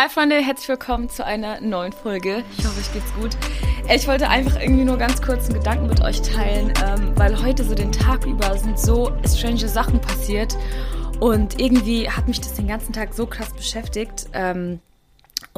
Hi 0.00 0.08
Freunde, 0.08 0.36
herzlich 0.36 0.68
willkommen 0.68 1.08
zu 1.08 1.24
einer 1.24 1.60
neuen 1.60 1.92
Folge. 1.92 2.44
Ich 2.56 2.64
hoffe, 2.64 2.78
euch 2.78 2.92
geht's 2.92 3.12
gut. 3.14 3.36
Ich 3.92 4.06
wollte 4.06 4.28
einfach 4.28 4.60
irgendwie 4.60 4.84
nur 4.84 4.96
ganz 4.96 5.20
kurz 5.20 5.46
einen 5.46 5.54
Gedanken 5.54 5.88
mit 5.88 6.00
euch 6.02 6.22
teilen, 6.22 6.72
ähm, 6.86 7.18
weil 7.18 7.42
heute 7.42 7.64
so 7.64 7.74
den 7.74 7.90
Tag 7.90 8.24
über 8.24 8.56
sind 8.56 8.78
so 8.78 9.10
strange 9.26 9.66
Sachen 9.66 10.00
passiert 10.00 10.56
und 11.18 11.58
irgendwie 11.60 12.08
hat 12.08 12.28
mich 12.28 12.40
das 12.40 12.54
den 12.54 12.68
ganzen 12.68 12.92
Tag 12.92 13.12
so 13.12 13.26
krass 13.26 13.52
beschäftigt. 13.52 14.26
Ähm, 14.34 14.78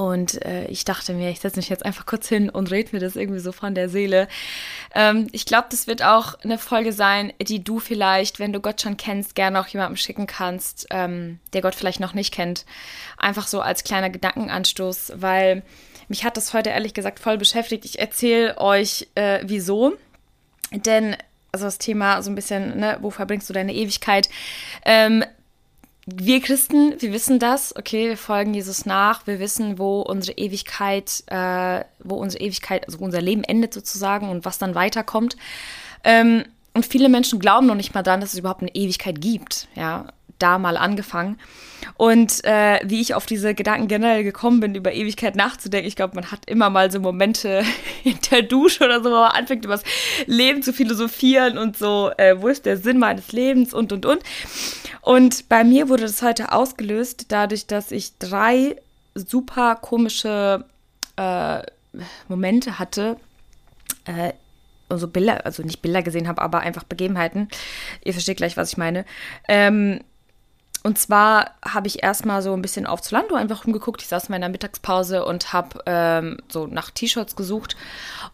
und 0.00 0.42
äh, 0.46 0.64
ich 0.68 0.86
dachte 0.86 1.12
mir, 1.12 1.28
ich 1.28 1.40
setze 1.40 1.58
mich 1.58 1.68
jetzt 1.68 1.84
einfach 1.84 2.06
kurz 2.06 2.26
hin 2.26 2.48
und 2.48 2.70
rede 2.70 2.88
mir 2.92 3.00
das 3.00 3.16
irgendwie 3.16 3.40
so 3.40 3.52
von 3.52 3.74
der 3.74 3.90
Seele. 3.90 4.28
Ähm, 4.94 5.26
ich 5.32 5.44
glaube, 5.44 5.66
das 5.70 5.86
wird 5.86 6.02
auch 6.02 6.36
eine 6.42 6.56
Folge 6.56 6.94
sein, 6.94 7.34
die 7.38 7.62
du 7.62 7.80
vielleicht, 7.80 8.38
wenn 8.38 8.54
du 8.54 8.60
Gott 8.60 8.80
schon 8.80 8.96
kennst, 8.96 9.34
gerne 9.34 9.60
auch 9.60 9.66
jemandem 9.66 9.98
schicken 9.98 10.26
kannst, 10.26 10.86
ähm, 10.88 11.38
der 11.52 11.60
Gott 11.60 11.74
vielleicht 11.74 12.00
noch 12.00 12.14
nicht 12.14 12.32
kennt. 12.32 12.64
Einfach 13.18 13.46
so 13.46 13.60
als 13.60 13.84
kleiner 13.84 14.08
Gedankenanstoß, 14.08 15.12
weil 15.16 15.62
mich 16.08 16.24
hat 16.24 16.38
das 16.38 16.54
heute 16.54 16.70
ehrlich 16.70 16.94
gesagt 16.94 17.20
voll 17.20 17.36
beschäftigt. 17.36 17.84
Ich 17.84 17.98
erzähle 17.98 18.56
euch, 18.56 19.06
äh, 19.16 19.40
wieso. 19.42 19.98
Denn 20.72 21.14
also 21.52 21.66
das 21.66 21.76
Thema 21.76 22.22
so 22.22 22.30
ein 22.30 22.36
bisschen, 22.36 22.78
ne, 22.78 22.96
wo 23.02 23.10
verbringst 23.10 23.50
du 23.50 23.52
deine 23.52 23.74
Ewigkeit? 23.74 24.30
Ähm, 24.86 25.26
wir 26.06 26.40
Christen, 26.40 26.94
wir 27.00 27.12
wissen 27.12 27.38
das, 27.38 27.76
okay, 27.76 28.08
wir 28.08 28.16
folgen 28.16 28.54
Jesus 28.54 28.86
nach, 28.86 29.26
wir 29.26 29.38
wissen, 29.38 29.78
wo 29.78 30.00
unsere 30.00 30.36
Ewigkeit, 30.38 31.22
äh, 31.26 31.84
wo 32.02 32.16
unsere 32.16 32.42
Ewigkeit, 32.42 32.86
also 32.86 32.98
unser 32.98 33.20
Leben 33.20 33.44
endet 33.44 33.74
sozusagen 33.74 34.28
und 34.28 34.44
was 34.44 34.58
dann 34.58 34.74
weiterkommt. 34.74 35.36
Ähm, 36.02 36.44
und 36.72 36.86
viele 36.86 37.08
Menschen 37.08 37.38
glauben 37.38 37.66
noch 37.66 37.74
nicht 37.74 37.94
mal 37.94 38.02
daran, 38.02 38.20
dass 38.20 38.32
es 38.32 38.38
überhaupt 38.38 38.62
eine 38.62 38.74
Ewigkeit 38.74 39.20
gibt, 39.20 39.68
ja, 39.74 40.06
da 40.42 40.58
mal 40.58 40.76
angefangen. 40.76 41.38
Und 41.96 42.44
äh, 42.44 42.80
wie 42.84 43.00
ich 43.00 43.14
auf 43.14 43.26
diese 43.26 43.54
Gedanken 43.54 43.88
generell 43.88 44.24
gekommen 44.24 44.60
bin, 44.60 44.74
über 44.74 44.92
Ewigkeit 44.92 45.36
nachzudenken, 45.36 45.88
ich 45.88 45.96
glaube, 45.96 46.14
man 46.14 46.30
hat 46.30 46.48
immer 46.48 46.70
mal 46.70 46.90
so 46.90 47.00
Momente 47.00 47.62
in 48.04 48.18
der 48.30 48.42
Dusche 48.42 48.84
oder 48.84 49.02
so, 49.02 49.10
wo 49.10 49.16
man 49.16 49.32
anfängt, 49.32 49.64
über 49.64 49.74
das 49.74 49.84
Leben 50.26 50.62
zu 50.62 50.72
philosophieren 50.72 51.58
und 51.58 51.76
so, 51.76 52.10
äh, 52.16 52.40
wo 52.40 52.48
ist 52.48 52.66
der 52.66 52.76
Sinn 52.76 52.98
meines 52.98 53.32
Lebens 53.32 53.72
und, 53.72 53.92
und, 53.92 54.06
und. 54.06 54.22
Und 55.02 55.48
bei 55.48 55.64
mir 55.64 55.88
wurde 55.88 56.02
das 56.02 56.22
heute 56.22 56.52
ausgelöst, 56.52 57.26
dadurch, 57.28 57.66
dass 57.66 57.90
ich 57.90 58.18
drei 58.18 58.76
super 59.14 59.76
komische 59.76 60.64
äh, 61.16 61.62
Momente 62.28 62.78
hatte. 62.78 63.16
Äh, 64.04 64.32
also 64.88 65.06
Bilder, 65.06 65.46
also 65.46 65.62
nicht 65.62 65.82
Bilder 65.82 66.02
gesehen 66.02 66.28
habe, 66.28 66.42
aber 66.42 66.60
einfach 66.60 66.82
Begebenheiten. 66.84 67.48
Ihr 68.04 68.12
versteht 68.12 68.38
gleich, 68.38 68.56
was 68.56 68.72
ich 68.72 68.76
meine. 68.76 69.04
Ähm, 69.48 70.00
und 70.82 70.98
zwar 70.98 71.52
habe 71.62 71.86
ich 71.88 72.02
erstmal 72.02 72.42
so 72.42 72.52
ein 72.52 72.62
bisschen 72.62 72.86
auf 72.86 73.02
Zolando 73.02 73.34
einfach 73.34 73.66
rumgeguckt. 73.66 74.02
Ich 74.02 74.08
saß 74.08 74.24
in 74.24 74.32
meiner 74.32 74.48
Mittagspause 74.48 75.24
und 75.24 75.52
habe 75.52 75.82
ähm, 75.86 76.38
so 76.48 76.66
nach 76.66 76.90
T-Shirts 76.90 77.36
gesucht 77.36 77.76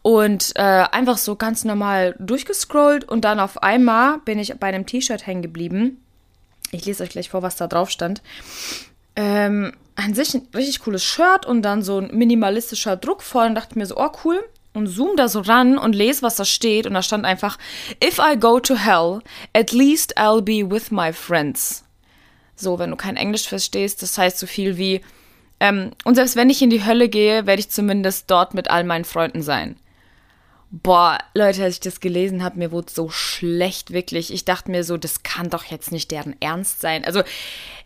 und 0.03 0.53
äh, 0.55 0.61
einfach 0.61 1.19
so 1.19 1.37
ganz 1.37 1.65
normal 1.65 2.15
durchgescrollt 2.19 3.05
und 3.05 3.25
dann 3.25 3.41
auf 3.41 3.63
einmal 3.63 4.19
bin 4.19 4.39
ich 4.39 4.55
bei 4.59 4.69
einem 4.69 4.87
T-Shirt 4.87 5.27
hängen 5.27 5.43
geblieben 5.43 6.03
ich 6.73 6.85
lese 6.85 7.03
euch 7.03 7.11
gleich 7.11 7.31
vor, 7.31 7.43
was 7.43 7.57
da 7.57 7.67
drauf 7.67 7.91
stand. 7.91 8.23
Ähm, 9.15 9.73
an 9.95 10.15
sich 10.15 10.35
ein 10.35 10.47
richtig 10.55 10.81
cooles 10.81 11.05
Shirt 11.05 11.47
und 11.47 11.63
dann 11.63 11.83
so 11.83 11.99
ein 11.99 12.11
minimalistischer 12.13 12.97
Druck 12.97 13.23
voll 13.23 13.47
und 13.47 13.55
dachte 13.55 13.79
mir 13.79 13.87
so, 13.87 13.97
oh 13.97 14.11
cool. 14.25 14.43
Und 14.75 14.89
zoom 14.89 15.17
da 15.17 15.29
so 15.29 15.41
ran 15.41 15.79
und 15.79 15.95
lese, 15.95 16.21
was 16.21 16.37
da 16.37 16.45
steht. 16.45 16.87
Und 16.87 16.93
da 16.93 17.03
stand 17.03 17.25
einfach, 17.25 17.57
if 18.05 18.19
I 18.19 18.39
go 18.39 18.61
to 18.61 18.75
hell, 18.75 19.21
at 19.55 19.73
least 19.73 20.19
I'll 20.19 20.43
be 20.43 20.71
with 20.71 20.91
my 20.91 21.15
friends. 21.15 21.86
So, 22.57 22.79
wenn 22.79 22.91
du 22.91 22.97
kein 22.97 23.17
Englisch 23.17 23.49
verstehst, 23.49 24.03
das 24.03 24.17
heißt 24.17 24.39
so 24.39 24.47
viel 24.47 24.77
wie, 24.79 25.03
ähm, 25.61 25.93
und 26.05 26.15
selbst 26.15 26.37
wenn 26.37 26.51
ich 26.51 26.63
in 26.63 26.71
die 26.71 26.85
Hölle 26.85 27.09
gehe, 27.09 27.47
werde 27.47 27.61
ich 27.61 27.71
zumindest 27.71 28.31
dort 28.31 28.55
mit 28.55 28.71
all 28.71 28.85
meinen 28.85 29.05
Freunden 29.05 29.43
sein. 29.43 29.77
Boah, 30.71 31.19
Leute, 31.35 31.63
als 31.63 31.75
ich 31.75 31.81
das 31.81 32.01
gelesen 32.01 32.43
habe, 32.43 32.59
mir 32.59 32.73
wurde 32.73 32.93
so 32.93 33.09
schlecht, 33.09 33.93
wirklich. 33.93 34.33
Ich 34.33 34.45
dachte 34.45 34.71
mir 34.71 34.83
so, 34.85 34.97
das 34.97 35.23
kann 35.23 35.49
doch 35.49 35.65
jetzt 35.65 35.93
nicht 35.93 36.11
deren 36.11 36.35
Ernst 36.41 36.81
sein. 36.81 37.05
Also, 37.05 37.23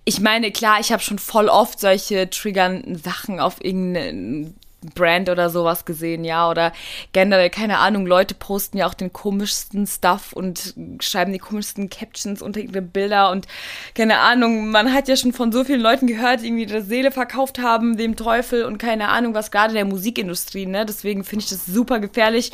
ich 0.04 0.20
meine, 0.20 0.50
klar, 0.50 0.80
ich 0.80 0.90
habe 0.90 1.02
schon 1.02 1.18
voll 1.18 1.48
oft 1.48 1.78
solche 1.78 2.30
triggernden 2.30 2.96
Sachen 2.96 3.38
auf 3.38 3.62
irgendeinen 3.62 4.56
Brand 4.94 5.28
oder 5.28 5.50
sowas 5.50 5.84
gesehen, 5.84 6.24
ja, 6.24 6.48
oder 6.50 6.72
generell, 7.12 7.50
keine 7.50 7.78
Ahnung, 7.78 8.06
Leute 8.06 8.34
posten 8.34 8.78
ja 8.78 8.86
auch 8.86 8.94
den 8.94 9.12
komischsten 9.12 9.86
Stuff 9.86 10.32
und 10.32 10.74
schreiben 11.00 11.32
die 11.32 11.38
komischsten 11.38 11.90
Captions 11.90 12.40
unter 12.40 12.60
ihre 12.60 12.82
Bilder 12.82 13.30
und 13.30 13.46
keine 13.94 14.18
Ahnung, 14.18 14.70
man 14.70 14.92
hat 14.92 15.08
ja 15.08 15.16
schon 15.16 15.32
von 15.32 15.52
so 15.52 15.64
vielen 15.64 15.80
Leuten 15.80 16.06
gehört, 16.06 16.40
die 16.40 16.46
irgendwie 16.46 16.64
ihre 16.64 16.82
Seele 16.82 17.10
verkauft 17.10 17.58
haben, 17.58 17.96
dem 17.96 18.16
Teufel 18.16 18.64
und 18.64 18.78
keine 18.78 19.08
Ahnung, 19.08 19.34
was 19.34 19.50
gerade 19.50 19.74
der 19.74 19.84
Musikindustrie, 19.84 20.66
ne, 20.66 20.86
deswegen 20.86 21.24
finde 21.24 21.44
ich 21.44 21.50
das 21.50 21.66
super 21.66 21.98
gefährlich, 22.00 22.52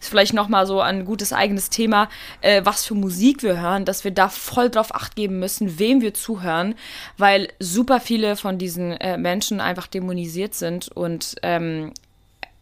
ist 0.00 0.08
vielleicht 0.08 0.34
nochmal 0.34 0.66
so 0.66 0.80
ein 0.80 1.04
gutes 1.04 1.32
eigenes 1.32 1.70
Thema, 1.70 2.08
äh, 2.40 2.62
was 2.64 2.84
für 2.84 2.94
Musik 2.94 3.42
wir 3.42 3.60
hören, 3.60 3.84
dass 3.84 4.04
wir 4.04 4.10
da 4.10 4.28
voll 4.28 4.70
drauf 4.70 4.94
acht 4.94 5.16
geben 5.16 5.38
müssen, 5.38 5.78
wem 5.78 6.00
wir 6.00 6.14
zuhören, 6.14 6.74
weil 7.16 7.48
super 7.58 8.00
viele 8.00 8.36
von 8.36 8.58
diesen 8.58 8.92
äh, 8.92 9.16
Menschen 9.16 9.60
einfach 9.60 9.86
dämonisiert 9.86 10.54
sind 10.54 10.88
und 10.88 11.36
ähm, 11.42 11.92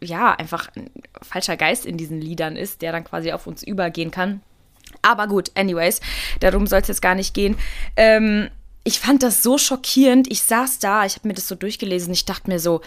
ja, 0.01 0.33
einfach 0.33 0.69
ein 0.75 0.89
falscher 1.21 1.57
Geist 1.57 1.85
in 1.85 1.97
diesen 1.97 2.21
Liedern 2.21 2.55
ist, 2.55 2.81
der 2.81 2.91
dann 2.91 3.03
quasi 3.03 3.31
auf 3.31 3.47
uns 3.47 3.63
übergehen 3.63 4.11
kann. 4.11 4.41
Aber 5.01 5.27
gut, 5.27 5.51
anyways, 5.55 6.01
darum 6.39 6.67
soll 6.67 6.81
es 6.81 6.87
jetzt 6.87 7.01
gar 7.01 7.15
nicht 7.15 7.33
gehen. 7.33 7.57
Ähm, 7.95 8.49
ich 8.83 8.99
fand 8.99 9.23
das 9.23 9.41
so 9.41 9.57
schockierend. 9.57 10.31
Ich 10.31 10.43
saß 10.43 10.79
da, 10.79 11.05
ich 11.05 11.15
habe 11.15 11.27
mir 11.27 11.33
das 11.33 11.47
so 11.47 11.55
durchgelesen, 11.55 12.13
ich 12.13 12.25
dachte 12.25 12.49
mir 12.49 12.59
so, 12.59 12.81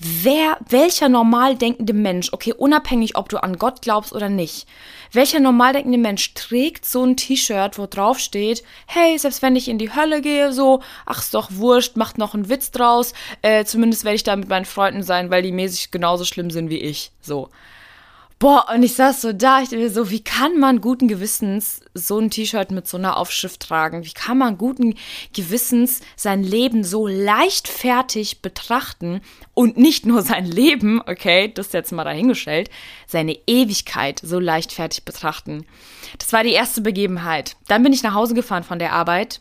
Wer, 0.00 0.58
welcher 0.68 1.08
normal 1.08 1.56
denkende 1.56 1.92
Mensch, 1.92 2.32
okay, 2.32 2.52
unabhängig, 2.52 3.16
ob 3.16 3.28
du 3.28 3.42
an 3.42 3.58
Gott 3.58 3.82
glaubst 3.82 4.12
oder 4.12 4.28
nicht, 4.28 4.68
welcher 5.12 5.40
normal 5.40 5.72
denkende 5.72 5.98
Mensch 5.98 6.34
trägt 6.34 6.84
so 6.84 7.04
ein 7.04 7.16
T-Shirt, 7.16 7.78
wo 7.78 7.86
drauf 7.86 8.20
steht, 8.20 8.62
hey, 8.86 9.18
selbst 9.18 9.42
wenn 9.42 9.56
ich 9.56 9.66
in 9.68 9.78
die 9.78 9.92
Hölle 9.92 10.20
gehe, 10.20 10.52
so, 10.52 10.82
ach, 11.04 11.18
ist 11.18 11.34
doch 11.34 11.50
wurscht, 11.50 11.96
macht 11.96 12.16
noch 12.16 12.34
einen 12.34 12.48
Witz 12.48 12.70
draus, 12.70 13.12
äh, 13.42 13.64
zumindest 13.64 14.04
werde 14.04 14.14
ich 14.14 14.22
da 14.22 14.36
mit 14.36 14.48
meinen 14.48 14.66
Freunden 14.66 15.02
sein, 15.02 15.30
weil 15.30 15.42
die 15.42 15.50
mäßig 15.50 15.90
genauso 15.90 16.24
schlimm 16.24 16.50
sind 16.50 16.70
wie 16.70 16.78
ich, 16.78 17.10
so. 17.20 17.48
Boah, 18.40 18.66
und 18.72 18.84
ich 18.84 18.94
saß 18.94 19.20
so 19.20 19.32
da, 19.32 19.62
ich 19.62 19.70
dachte 19.70 19.90
so, 19.90 20.10
wie 20.10 20.22
kann 20.22 20.60
man 20.60 20.80
guten 20.80 21.08
Gewissens 21.08 21.80
so 21.92 22.18
ein 22.18 22.30
T-Shirt 22.30 22.70
mit 22.70 22.86
so 22.86 22.96
einer 22.96 23.16
Aufschrift 23.16 23.60
tragen? 23.60 24.04
Wie 24.04 24.12
kann 24.12 24.38
man 24.38 24.58
guten 24.58 24.94
Gewissens 25.32 26.02
sein 26.14 26.44
Leben 26.44 26.84
so 26.84 27.08
leichtfertig 27.08 28.40
betrachten 28.40 29.22
und 29.54 29.76
nicht 29.76 30.06
nur 30.06 30.22
sein 30.22 30.46
Leben, 30.46 31.02
okay, 31.04 31.52
das 31.52 31.66
ist 31.66 31.72
jetzt 31.74 31.90
mal 31.90 32.04
dahingestellt, 32.04 32.70
seine 33.08 33.36
Ewigkeit 33.48 34.20
so 34.22 34.38
leichtfertig 34.38 35.04
betrachten? 35.04 35.66
Das 36.18 36.32
war 36.32 36.44
die 36.44 36.52
erste 36.52 36.80
Begebenheit. 36.80 37.56
Dann 37.66 37.82
bin 37.82 37.92
ich 37.92 38.04
nach 38.04 38.14
Hause 38.14 38.34
gefahren 38.34 38.62
von 38.62 38.78
der 38.78 38.92
Arbeit 38.92 39.40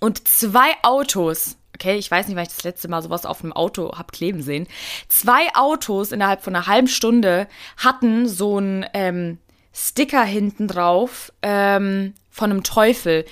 und 0.00 0.26
zwei 0.26 0.70
Autos 0.82 1.58
okay, 1.74 1.96
ich 1.96 2.10
weiß 2.10 2.28
nicht, 2.28 2.36
weil 2.36 2.44
ich 2.44 2.54
das 2.54 2.64
letzte 2.64 2.88
Mal 2.88 3.02
sowas 3.02 3.26
auf 3.26 3.42
einem 3.42 3.52
Auto 3.52 3.92
hab 3.96 4.12
kleben 4.12 4.42
sehen. 4.42 4.66
Zwei 5.08 5.54
Autos 5.54 6.12
innerhalb 6.12 6.42
von 6.42 6.54
einer 6.54 6.66
halben 6.66 6.88
Stunde 6.88 7.48
hatten 7.76 8.28
so 8.28 8.58
einen 8.58 8.86
ähm, 8.94 9.38
Sticker 9.72 10.24
hinten 10.24 10.68
drauf 10.68 11.32
ähm, 11.42 12.14
von 12.30 12.50
einem 12.50 12.62
Teufel. 12.62 13.24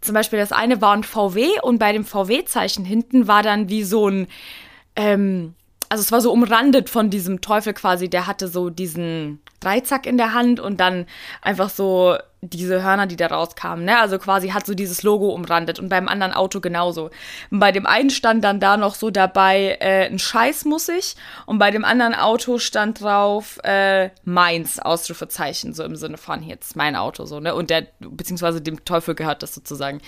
Zum 0.00 0.14
Beispiel 0.14 0.38
das 0.38 0.52
eine 0.52 0.80
war 0.80 0.92
ein 0.92 1.04
VW 1.04 1.46
und 1.62 1.78
bei 1.78 1.92
dem 1.92 2.04
VW-Zeichen 2.04 2.84
hinten 2.84 3.26
war 3.26 3.42
dann 3.42 3.68
wie 3.68 3.82
so 3.82 4.08
ein, 4.08 4.28
ähm, 4.96 5.54
also 5.90 6.02
es 6.02 6.12
war 6.12 6.20
so 6.20 6.32
umrandet 6.32 6.88
von 6.88 7.10
diesem 7.10 7.40
Teufel 7.40 7.74
quasi, 7.74 8.08
der 8.08 8.28
hatte 8.28 8.46
so 8.46 8.70
diesen 8.70 9.42
Dreizack 9.58 10.06
in 10.06 10.16
der 10.16 10.32
Hand 10.32 10.60
und 10.60 10.78
dann 10.78 11.04
einfach 11.42 11.68
so 11.68 12.16
diese 12.42 12.82
Hörner, 12.84 13.08
die 13.08 13.16
da 13.16 13.26
rauskamen, 13.26 13.84
ne? 13.84 13.98
Also 13.98 14.18
quasi 14.20 14.50
hat 14.50 14.64
so 14.64 14.74
dieses 14.74 15.02
Logo 15.02 15.30
umrandet 15.30 15.80
und 15.80 15.88
beim 15.88 16.06
anderen 16.06 16.32
Auto 16.32 16.60
genauso. 16.60 17.10
Und 17.50 17.58
bei 17.58 17.72
dem 17.72 17.86
einen 17.86 18.10
stand 18.10 18.44
dann 18.44 18.60
da 18.60 18.76
noch 18.76 18.94
so 18.94 19.10
dabei, 19.10 19.78
äh, 19.80 20.06
ein 20.06 20.20
Scheiß 20.20 20.64
muss 20.64 20.88
ich 20.88 21.16
und 21.44 21.58
bei 21.58 21.72
dem 21.72 21.84
anderen 21.84 22.14
Auto 22.14 22.58
stand 22.58 23.02
drauf, 23.02 23.58
äh, 23.64 24.10
meins, 24.22 24.78
Ausrufezeichen, 24.78 25.74
so 25.74 25.82
im 25.82 25.96
Sinne 25.96 26.18
von, 26.18 26.44
jetzt 26.44 26.76
mein 26.76 26.94
Auto, 26.94 27.26
so, 27.26 27.40
ne? 27.40 27.52
Und 27.52 27.68
der, 27.68 27.88
beziehungsweise 27.98 28.60
dem 28.60 28.84
Teufel 28.84 29.16
gehört 29.16 29.42
das 29.42 29.56
sozusagen. 29.56 30.00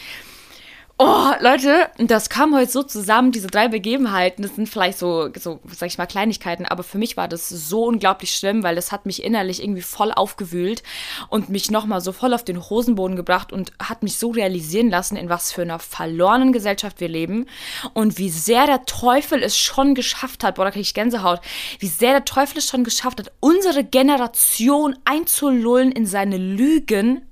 Oh, 1.04 1.32
Leute, 1.40 1.88
das 1.98 2.28
kam 2.28 2.54
heute 2.54 2.70
so 2.70 2.84
zusammen, 2.84 3.32
diese 3.32 3.48
drei 3.48 3.66
Begebenheiten, 3.66 4.42
das 4.42 4.54
sind 4.54 4.68
vielleicht 4.68 4.98
so, 4.98 5.30
so, 5.36 5.58
sag 5.74 5.88
ich 5.88 5.98
mal, 5.98 6.06
Kleinigkeiten, 6.06 6.64
aber 6.64 6.84
für 6.84 6.96
mich 6.96 7.16
war 7.16 7.26
das 7.26 7.48
so 7.48 7.86
unglaublich 7.86 8.32
schlimm, 8.32 8.62
weil 8.62 8.76
das 8.76 8.92
hat 8.92 9.04
mich 9.04 9.24
innerlich 9.24 9.60
irgendwie 9.60 9.82
voll 9.82 10.12
aufgewühlt 10.12 10.84
und 11.28 11.48
mich 11.48 11.72
nochmal 11.72 12.00
so 12.00 12.12
voll 12.12 12.32
auf 12.32 12.44
den 12.44 12.70
Hosenboden 12.70 13.16
gebracht 13.16 13.52
und 13.52 13.72
hat 13.82 14.04
mich 14.04 14.16
so 14.16 14.30
realisieren 14.30 14.90
lassen, 14.90 15.16
in 15.16 15.28
was 15.28 15.50
für 15.50 15.62
einer 15.62 15.80
verlorenen 15.80 16.52
Gesellschaft 16.52 17.00
wir 17.00 17.08
leben 17.08 17.46
und 17.94 18.18
wie 18.18 18.30
sehr 18.30 18.66
der 18.66 18.84
Teufel 18.84 19.42
es 19.42 19.58
schon 19.58 19.96
geschafft 19.96 20.44
hat, 20.44 20.54
boah, 20.54 20.66
da 20.66 20.70
krieg 20.70 20.82
ich 20.82 20.94
Gänsehaut, 20.94 21.40
wie 21.80 21.88
sehr 21.88 22.12
der 22.12 22.24
Teufel 22.24 22.58
es 22.58 22.68
schon 22.68 22.84
geschafft 22.84 23.18
hat, 23.18 23.32
unsere 23.40 23.82
Generation 23.82 24.96
einzulullen 25.04 25.90
in 25.90 26.06
seine 26.06 26.36
Lügen 26.36 27.22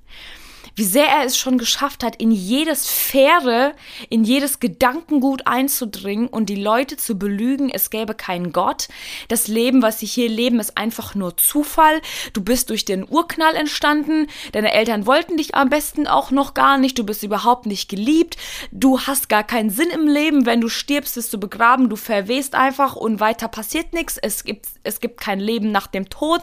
wie 0.75 0.83
sehr 0.83 1.07
er 1.07 1.25
es 1.25 1.37
schon 1.37 1.57
geschafft 1.57 2.03
hat, 2.03 2.15
in 2.15 2.31
jede 2.31 2.75
Sphäre, 2.75 3.73
in 4.09 4.23
jedes 4.23 4.59
Gedankengut 4.59 5.47
einzudringen 5.47 6.27
und 6.27 6.49
die 6.49 6.55
Leute 6.55 6.97
zu 6.97 7.17
belügen, 7.17 7.69
es 7.69 7.89
gäbe 7.89 8.13
keinen 8.13 8.51
Gott. 8.51 8.87
Das 9.27 9.47
Leben, 9.47 9.81
was 9.81 9.99
sie 9.99 10.05
hier 10.05 10.29
leben, 10.29 10.59
ist 10.59 10.77
einfach 10.77 11.15
nur 11.15 11.37
Zufall. 11.37 12.01
Du 12.33 12.41
bist 12.41 12.69
durch 12.69 12.85
den 12.85 13.07
Urknall 13.07 13.55
entstanden. 13.55 14.27
Deine 14.51 14.73
Eltern 14.73 15.05
wollten 15.05 15.37
dich 15.37 15.55
am 15.55 15.69
besten 15.69 16.07
auch 16.07 16.31
noch 16.31 16.53
gar 16.53 16.77
nicht. 16.77 16.97
Du 16.97 17.03
bist 17.03 17.23
überhaupt 17.23 17.65
nicht 17.65 17.89
geliebt. 17.89 18.37
Du 18.71 18.99
hast 19.01 19.29
gar 19.29 19.43
keinen 19.43 19.69
Sinn 19.69 19.89
im 19.89 20.07
Leben. 20.07 20.45
Wenn 20.45 20.61
du 20.61 20.69
stirbst, 20.69 21.15
bist 21.15 21.33
du 21.33 21.39
begraben. 21.39 21.89
Du 21.89 21.95
verwehst 21.95 22.55
einfach 22.55 22.95
und 22.95 23.19
weiter 23.19 23.47
passiert 23.47 23.93
nichts. 23.93 24.17
Es 24.17 24.43
gibt, 24.43 24.67
es 24.83 24.99
gibt 24.99 25.19
kein 25.19 25.39
Leben 25.39 25.71
nach 25.71 25.87
dem 25.87 26.09
Tod. 26.09 26.41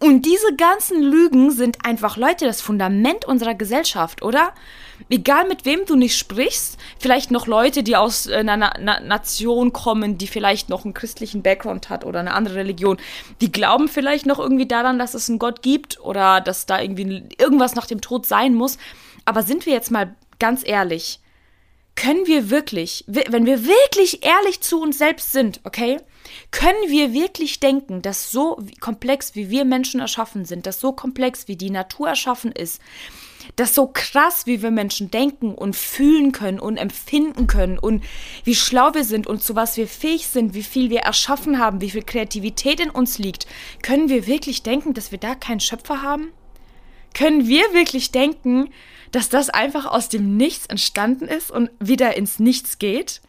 Und 0.00 0.26
diese 0.26 0.54
ganzen 0.56 1.02
Lügen 1.02 1.50
sind 1.50 1.84
einfach, 1.84 2.16
Leute, 2.16 2.44
das 2.44 2.60
Fundament 2.60 3.24
unserer 3.24 3.54
Gesellschaft, 3.54 3.67
oder? 4.22 4.52
Egal 5.10 5.46
mit 5.46 5.64
wem 5.64 5.86
du 5.86 5.94
nicht 5.94 6.16
sprichst, 6.16 6.76
vielleicht 6.98 7.30
noch 7.30 7.46
Leute, 7.46 7.82
die 7.82 7.96
aus 7.96 8.26
äh, 8.26 8.36
einer 8.36 8.74
Na 8.80 9.00
Nation 9.00 9.72
kommen, 9.72 10.18
die 10.18 10.26
vielleicht 10.26 10.68
noch 10.68 10.84
einen 10.84 10.94
christlichen 10.94 11.42
Background 11.42 11.88
hat 11.88 12.04
oder 12.04 12.20
eine 12.20 12.34
andere 12.34 12.56
Religion, 12.56 12.98
die 13.40 13.52
glauben 13.52 13.88
vielleicht 13.88 14.26
noch 14.26 14.38
irgendwie 14.38 14.66
daran, 14.66 14.98
dass 14.98 15.14
es 15.14 15.28
einen 15.28 15.38
Gott 15.38 15.62
gibt 15.62 16.00
oder 16.00 16.40
dass 16.40 16.66
da 16.66 16.80
irgendwie 16.80 17.24
irgendwas 17.38 17.74
nach 17.74 17.86
dem 17.86 18.00
Tod 18.00 18.26
sein 18.26 18.54
muss. 18.54 18.78
Aber 19.24 19.42
sind 19.42 19.66
wir 19.66 19.72
jetzt 19.72 19.90
mal 19.90 20.14
ganz 20.38 20.66
ehrlich, 20.66 21.20
können 21.98 22.26
wir 22.26 22.48
wirklich, 22.48 23.04
wenn 23.08 23.44
wir 23.44 23.64
wirklich 23.66 24.24
ehrlich 24.24 24.60
zu 24.60 24.80
uns 24.80 24.98
selbst 24.98 25.32
sind, 25.32 25.60
okay, 25.64 25.98
können 26.52 26.78
wir 26.88 27.12
wirklich 27.12 27.58
denken, 27.58 28.02
dass 28.02 28.30
so 28.30 28.58
komplex 28.78 29.34
wie 29.34 29.50
wir 29.50 29.64
Menschen 29.64 29.98
erschaffen 29.98 30.44
sind, 30.44 30.66
dass 30.66 30.80
so 30.80 30.92
komplex 30.92 31.48
wie 31.48 31.56
die 31.56 31.70
Natur 31.70 32.08
erschaffen 32.08 32.52
ist, 32.52 32.80
dass 33.56 33.74
so 33.74 33.88
krass 33.92 34.46
wie 34.46 34.62
wir 34.62 34.70
Menschen 34.70 35.10
denken 35.10 35.54
und 35.54 35.76
fühlen 35.76 36.32
können 36.32 36.60
und 36.60 36.76
empfinden 36.76 37.46
können 37.46 37.78
und 37.78 38.04
wie 38.44 38.54
schlau 38.54 38.94
wir 38.94 39.04
sind 39.04 39.26
und 39.26 39.42
zu 39.42 39.56
was 39.56 39.76
wir 39.76 39.86
fähig 39.86 40.26
sind, 40.26 40.54
wie 40.54 40.62
viel 40.62 40.90
wir 40.90 41.00
erschaffen 41.00 41.58
haben, 41.58 41.80
wie 41.80 41.90
viel 41.90 42.02
Kreativität 42.02 42.80
in 42.80 42.90
uns 42.90 43.18
liegt, 43.18 43.46
können 43.82 44.08
wir 44.08 44.26
wirklich 44.26 44.62
denken, 44.62 44.94
dass 44.94 45.10
wir 45.10 45.18
da 45.18 45.34
keinen 45.34 45.60
Schöpfer 45.60 46.02
haben? 46.02 46.32
Können 47.14 47.48
wir 47.48 47.72
wirklich 47.72 48.12
denken, 48.12 48.70
dass 49.12 49.28
das 49.28 49.50
einfach 49.50 49.86
aus 49.86 50.08
dem 50.08 50.36
Nichts 50.36 50.66
entstanden 50.66 51.26
ist 51.26 51.50
und 51.50 51.70
wieder 51.80 52.16
ins 52.16 52.38
Nichts 52.38 52.78
geht? 52.78 53.22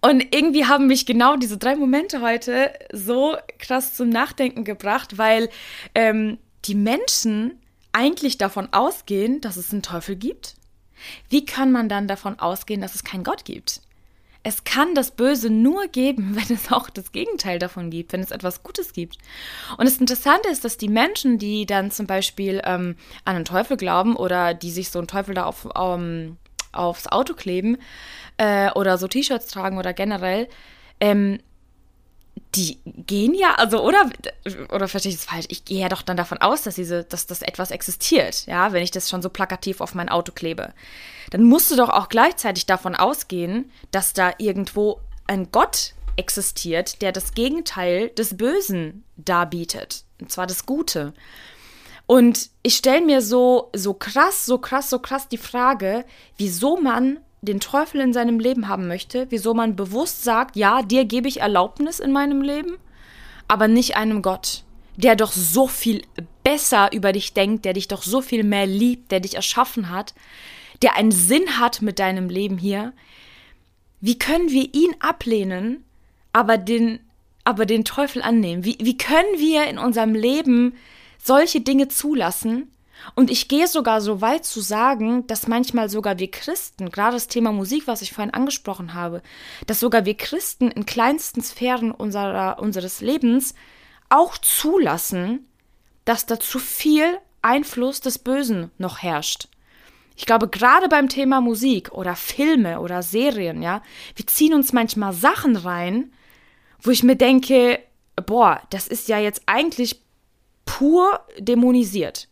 Und 0.00 0.34
irgendwie 0.34 0.66
haben 0.66 0.86
mich 0.86 1.06
genau 1.06 1.36
diese 1.36 1.56
drei 1.56 1.76
Momente 1.76 2.20
heute 2.20 2.72
so 2.92 3.36
krass 3.58 3.94
zum 3.94 4.10
Nachdenken 4.10 4.64
gebracht, 4.64 5.16
weil 5.16 5.48
ähm, 5.94 6.36
die 6.66 6.74
Menschen 6.74 7.58
eigentlich 7.94 8.38
davon 8.38 8.68
ausgehen, 8.72 9.40
dass 9.40 9.56
es 9.56 9.72
einen 9.72 9.82
Teufel 9.82 10.16
gibt. 10.16 10.56
Wie 11.28 11.44
kann 11.44 11.72
man 11.72 11.88
dann 11.88 12.08
davon 12.08 12.38
ausgehen, 12.38 12.80
dass 12.80 12.94
es 12.94 13.04
keinen 13.04 13.24
Gott 13.24 13.44
gibt? 13.44 13.80
Es 14.46 14.62
kann 14.64 14.94
das 14.94 15.12
Böse 15.12 15.48
nur 15.48 15.86
geben, 15.88 16.36
wenn 16.36 16.54
es 16.54 16.70
auch 16.70 16.90
das 16.90 17.12
Gegenteil 17.12 17.58
davon 17.58 17.90
gibt, 17.90 18.12
wenn 18.12 18.20
es 18.20 18.30
etwas 18.30 18.62
Gutes 18.62 18.92
gibt. 18.92 19.18
Und 19.78 19.86
das 19.86 19.98
Interessante 19.98 20.48
ist, 20.48 20.64
dass 20.64 20.76
die 20.76 20.88
Menschen, 20.88 21.38
die 21.38 21.66
dann 21.66 21.90
zum 21.90 22.06
Beispiel 22.06 22.60
ähm, 22.64 22.96
an 23.24 23.36
einen 23.36 23.44
Teufel 23.44 23.76
glauben 23.76 24.16
oder 24.16 24.54
die 24.54 24.70
sich 24.70 24.90
so 24.90 24.98
einen 24.98 25.08
Teufel 25.08 25.34
da 25.34 25.44
auf, 25.44 25.64
um, 25.64 25.72
ähm, 25.74 26.36
aufs 26.72 27.06
Auto 27.06 27.34
kleben, 27.34 27.78
äh, 28.36 28.70
oder 28.72 28.98
so 28.98 29.06
T-Shirts 29.06 29.46
tragen 29.46 29.78
oder 29.78 29.92
generell, 29.92 30.48
ähm, 31.00 31.38
die 32.54 32.78
gehen 32.84 33.34
ja, 33.34 33.54
also, 33.54 33.82
oder, 33.82 34.10
oder 34.72 34.88
verstehe 34.88 35.10
ich 35.10 35.18
das 35.18 35.26
falsch? 35.26 35.46
Ich 35.48 35.64
gehe 35.64 35.80
ja 35.80 35.88
doch 35.88 36.02
dann 36.02 36.16
davon 36.16 36.38
aus, 36.38 36.62
dass 36.62 36.76
diese, 36.76 37.04
dass 37.04 37.26
das 37.26 37.42
etwas 37.42 37.70
existiert, 37.70 38.46
ja, 38.46 38.72
wenn 38.72 38.82
ich 38.82 38.90
das 38.90 39.10
schon 39.10 39.22
so 39.22 39.28
plakativ 39.28 39.80
auf 39.80 39.94
mein 39.94 40.08
Auto 40.08 40.32
klebe. 40.32 40.72
Dann 41.30 41.42
musst 41.42 41.70
du 41.70 41.76
doch 41.76 41.88
auch 41.88 42.08
gleichzeitig 42.08 42.66
davon 42.66 42.94
ausgehen, 42.94 43.70
dass 43.90 44.12
da 44.12 44.32
irgendwo 44.38 45.00
ein 45.26 45.50
Gott 45.50 45.94
existiert, 46.16 47.02
der 47.02 47.12
das 47.12 47.34
Gegenteil 47.34 48.10
des 48.10 48.36
Bösen 48.36 49.04
darbietet. 49.16 50.04
Und 50.20 50.30
zwar 50.30 50.46
das 50.46 50.66
Gute. 50.66 51.12
Und 52.06 52.50
ich 52.62 52.76
stelle 52.76 53.04
mir 53.04 53.22
so, 53.22 53.70
so 53.74 53.94
krass, 53.94 54.44
so 54.44 54.58
krass, 54.58 54.90
so 54.90 54.98
krass 54.98 55.28
die 55.28 55.38
Frage, 55.38 56.04
wieso 56.36 56.76
man 56.76 57.18
den 57.44 57.60
Teufel 57.60 58.00
in 58.00 58.12
seinem 58.12 58.38
Leben 58.38 58.68
haben 58.68 58.88
möchte, 58.88 59.26
wieso 59.30 59.54
man 59.54 59.76
bewusst 59.76 60.24
sagt, 60.24 60.56
ja, 60.56 60.82
dir 60.82 61.04
gebe 61.04 61.28
ich 61.28 61.40
Erlaubnis 61.40 62.00
in 62.00 62.12
meinem 62.12 62.42
Leben, 62.42 62.76
aber 63.48 63.68
nicht 63.68 63.96
einem 63.96 64.22
Gott, 64.22 64.64
der 64.96 65.16
doch 65.16 65.32
so 65.32 65.66
viel 65.66 66.02
besser 66.42 66.92
über 66.92 67.12
dich 67.12 67.32
denkt, 67.32 67.64
der 67.64 67.72
dich 67.72 67.88
doch 67.88 68.02
so 68.02 68.20
viel 68.20 68.44
mehr 68.44 68.66
liebt, 68.66 69.10
der 69.10 69.20
dich 69.20 69.34
erschaffen 69.34 69.90
hat, 69.90 70.14
der 70.82 70.96
einen 70.96 71.12
Sinn 71.12 71.58
hat 71.58 71.82
mit 71.82 71.98
deinem 71.98 72.28
Leben 72.28 72.58
hier. 72.58 72.92
Wie 74.00 74.18
können 74.18 74.50
wir 74.50 74.74
ihn 74.74 74.94
ablehnen, 75.00 75.84
aber 76.32 76.58
den, 76.58 77.00
aber 77.44 77.64
den 77.66 77.84
Teufel 77.84 78.22
annehmen? 78.22 78.64
Wie, 78.64 78.76
wie 78.80 78.98
können 78.98 79.38
wir 79.38 79.66
in 79.66 79.78
unserem 79.78 80.14
Leben 80.14 80.74
solche 81.22 81.60
Dinge 81.60 81.88
zulassen, 81.88 82.70
und 83.14 83.30
ich 83.30 83.48
gehe 83.48 83.66
sogar 83.66 84.00
so 84.00 84.20
weit 84.20 84.44
zu 84.44 84.60
sagen, 84.60 85.26
dass 85.26 85.46
manchmal 85.46 85.88
sogar 85.88 86.18
wir 86.18 86.30
Christen, 86.30 86.90
gerade 86.90 87.16
das 87.16 87.28
Thema 87.28 87.52
Musik, 87.52 87.86
was 87.86 88.02
ich 88.02 88.12
vorhin 88.12 88.34
angesprochen 88.34 88.94
habe, 88.94 89.22
dass 89.66 89.80
sogar 89.80 90.04
wir 90.04 90.16
Christen 90.16 90.70
in 90.70 90.86
kleinsten 90.86 91.42
Sphären 91.42 91.90
unserer, 91.90 92.58
unseres 92.60 93.00
Lebens 93.00 93.54
auch 94.08 94.38
zulassen, 94.38 95.46
dass 96.04 96.26
da 96.26 96.38
zu 96.40 96.58
viel 96.58 97.18
Einfluss 97.42 98.00
des 98.00 98.18
Bösen 98.18 98.70
noch 98.78 99.02
herrscht. 99.02 99.48
Ich 100.16 100.26
glaube, 100.26 100.48
gerade 100.48 100.88
beim 100.88 101.08
Thema 101.08 101.40
Musik 101.40 101.92
oder 101.92 102.14
Filme 102.14 102.80
oder 102.80 103.02
Serien, 103.02 103.62
ja, 103.62 103.82
wir 104.14 104.26
ziehen 104.26 104.54
uns 104.54 104.72
manchmal 104.72 105.12
Sachen 105.12 105.56
rein, 105.56 106.12
wo 106.80 106.90
ich 106.90 107.02
mir 107.02 107.16
denke, 107.16 107.80
boah, 108.26 108.62
das 108.70 108.86
ist 108.86 109.08
ja 109.08 109.18
jetzt 109.18 109.42
eigentlich 109.46 110.00
pur 110.64 111.20
dämonisiert. 111.38 112.28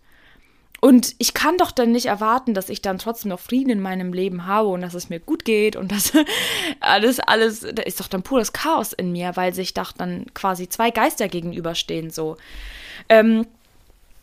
Und 0.85 1.15
ich 1.19 1.33
kann 1.33 1.59
doch 1.59 1.71
dann 1.71 1.93
nicht 1.93 2.07
erwarten, 2.07 2.55
dass 2.55 2.69
ich 2.69 2.83
dann 2.83 2.99
trotzdem 2.99 3.29
noch 3.29 3.39
Frieden 3.39 3.71
in 3.71 3.81
meinem 3.81 4.13
Leben 4.13 4.47
habe 4.47 4.67
und 4.67 4.81
dass 4.81 4.95
es 4.95 5.11
mir 5.11 5.21
gut 5.21 5.45
geht 5.45 5.77
und 5.77 5.93
dass 5.93 6.13
alles, 6.81 7.21
alles, 7.21 7.61
da 7.61 7.85
ist 7.85 8.01
doch 8.01 8.09
dann 8.09 8.25
pures 8.25 8.53
Chaos 8.53 8.93
in 8.93 9.13
mir, 9.13 9.37
weil 9.37 9.55
sich 9.55 9.75
doch 9.75 9.93
dann 9.93 10.27
quasi 10.35 10.69
zwei 10.69 10.91
Geister 10.91 11.29
gegenüberstehen, 11.29 12.11
so. 12.11 12.37
Ähm, 13.09 13.47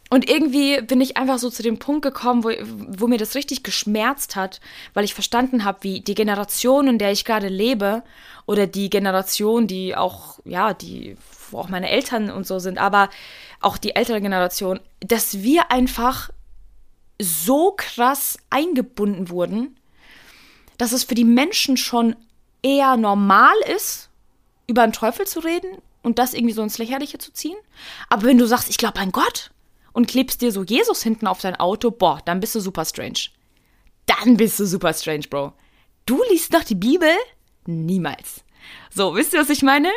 und 0.10 0.30
irgendwie 0.30 0.82
bin 0.82 1.00
ich 1.00 1.16
einfach 1.16 1.38
so 1.38 1.50
zu 1.50 1.64
dem 1.64 1.80
Punkt 1.80 2.02
gekommen, 2.02 2.44
wo, 2.44 2.50
wo 2.60 3.08
mir 3.08 3.20
das 3.20 3.36
richtig 3.36 3.64
geschmerzt 3.64 4.36
hat, 4.36 4.60
weil 4.94 5.06
ich 5.06 5.14
verstanden 5.14 5.64
habe, 5.64 5.78
wie 5.84 6.02
die 6.02 6.16
Generation, 6.16 6.90
in 6.90 6.98
der 6.98 7.14
ich 7.14 7.24
gerade 7.24 7.48
lebe, 7.48 8.04
oder 8.48 8.68
die 8.68 8.90
Generation, 8.90 9.66
die 9.66 9.96
auch, 9.96 10.40
ja, 10.44 10.74
die, 10.74 11.16
wo 11.52 11.60
auch 11.60 11.70
meine 11.70 11.90
Eltern 11.90 12.30
und 12.32 12.46
so 12.46 12.60
sind, 12.60 12.80
aber 12.80 13.10
auch 13.62 13.78
die 13.78 13.96
ältere 13.96 14.20
Generation, 14.20 14.82
dass 15.00 15.42
wir 15.42 15.72
einfach 15.72 16.32
so 17.22 17.74
krass 17.76 18.38
eingebunden 18.50 19.30
wurden, 19.30 19.78
dass 20.78 20.94
es 20.94 21.04
für 21.04 21.16
die 21.16 21.26
Menschen 21.26 21.78
schon 21.78 22.16
eher 22.62 22.98
normal 22.98 23.56
ist, 23.76 24.10
über 24.68 24.84
einen 24.84 24.94
Teufel 24.94 25.28
zu 25.28 25.40
reden 25.40 25.80
und 26.02 26.20
das 26.20 26.34
irgendwie 26.34 26.54
so 26.54 26.62
ins 26.64 26.78
Lächerliche 26.78 27.18
zu 27.18 27.34
ziehen. 27.34 27.58
Aber 28.10 28.24
wenn 28.24 28.38
du 28.38 28.48
sagst, 28.48 28.70
ich 28.70 28.78
glaube 28.78 29.00
an 29.00 29.12
Gott 29.12 29.52
und 29.94 30.08
klebst 30.08 30.42
dir 30.42 30.52
so 30.52 30.64
Jesus 30.64 31.04
hinten 31.04 31.28
auf 31.28 31.42
dein 31.42 31.56
Auto, 31.56 31.92
boah, 31.92 32.22
dann 32.24 32.40
bist 32.40 32.56
du 32.56 32.60
super 32.60 32.86
strange. 32.86 33.20
Dann 34.06 34.38
bist 34.38 34.60
du 34.60 34.66
super 34.66 34.94
strange, 34.94 35.28
Bro. 35.30 35.54
Du 36.06 36.22
liest 36.32 36.54
noch 36.54 36.64
die 36.64 36.76
Bibel? 36.76 37.12
Niemals. 37.66 38.44
So, 38.90 39.16
wisst 39.16 39.34
ihr, 39.34 39.42
was 39.42 39.50
ich 39.50 39.62
meine? 39.62 39.90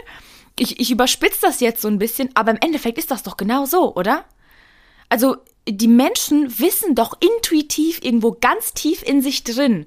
Ich, 0.59 0.79
ich 0.81 0.91
überspitze 0.91 1.41
das 1.43 1.61
jetzt 1.61 1.81
so 1.81 1.89
ein 1.89 1.99
bisschen, 1.99 2.31
aber 2.35 2.51
im 2.51 2.59
Endeffekt 2.61 2.99
ist 2.99 3.11
das 3.11 3.23
doch 3.23 3.37
genau 3.37 3.65
so, 3.65 3.95
oder? 3.95 4.25
Also, 5.09 5.37
die 5.69 5.89
Menschen 5.89 6.59
wissen 6.59 6.95
doch 6.95 7.17
intuitiv 7.21 8.03
irgendwo 8.03 8.33
ganz 8.33 8.73
tief 8.73 9.03
in 9.03 9.23
sich 9.23 9.45
drin, 9.45 9.87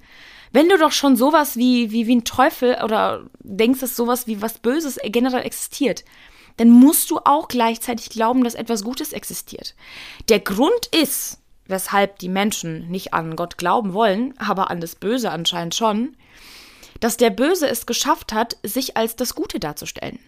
wenn 0.51 0.70
du 0.70 0.77
doch 0.77 0.94
schon 0.94 1.17
sowas 1.17 1.58
wie, 1.58 1.91
wie, 1.91 2.08
wie 2.08 2.15
ein 2.15 2.24
Teufel 2.24 2.77
oder 2.82 3.25
denkst, 3.39 3.82
dass 3.82 3.96
sowas 3.96 4.25
wie 4.25 4.41
was 4.41 4.60
Böses 4.60 4.98
generell 5.03 5.44
existiert, 5.44 6.05
dann 6.55 6.70
musst 6.70 7.12
du 7.12 7.20
auch 7.25 7.50
gleichzeitig 7.50 8.10
glauben, 8.10 8.44
dass 8.44 8.55
etwas 8.55 8.84
Gutes 8.84 9.12
existiert. 9.12 9.75
Der 10.29 10.39
Grund 10.39 10.86
ist, 10.98 11.39
weshalb 11.67 12.20
die 12.20 12.29
Menschen 12.29 12.89
nicht 12.89 13.13
an 13.13 13.36
Gott 13.36 13.58
glauben 13.58 13.94
wollen, 13.94 14.34
aber 14.38 14.70
an 14.72 14.79
das 14.79 14.96
Böse 14.96 15.32
anscheinend 15.32 15.75
schon, 15.75 16.15
dass 17.01 17.17
der 17.17 17.32
Böse 17.32 17.67
es 17.67 17.86
geschafft 17.86 18.32
hat, 18.32 18.55
sich 18.63 18.96
als 18.96 19.17
das 19.17 19.36
Gute 19.36 19.60
darzustellen. 19.60 20.20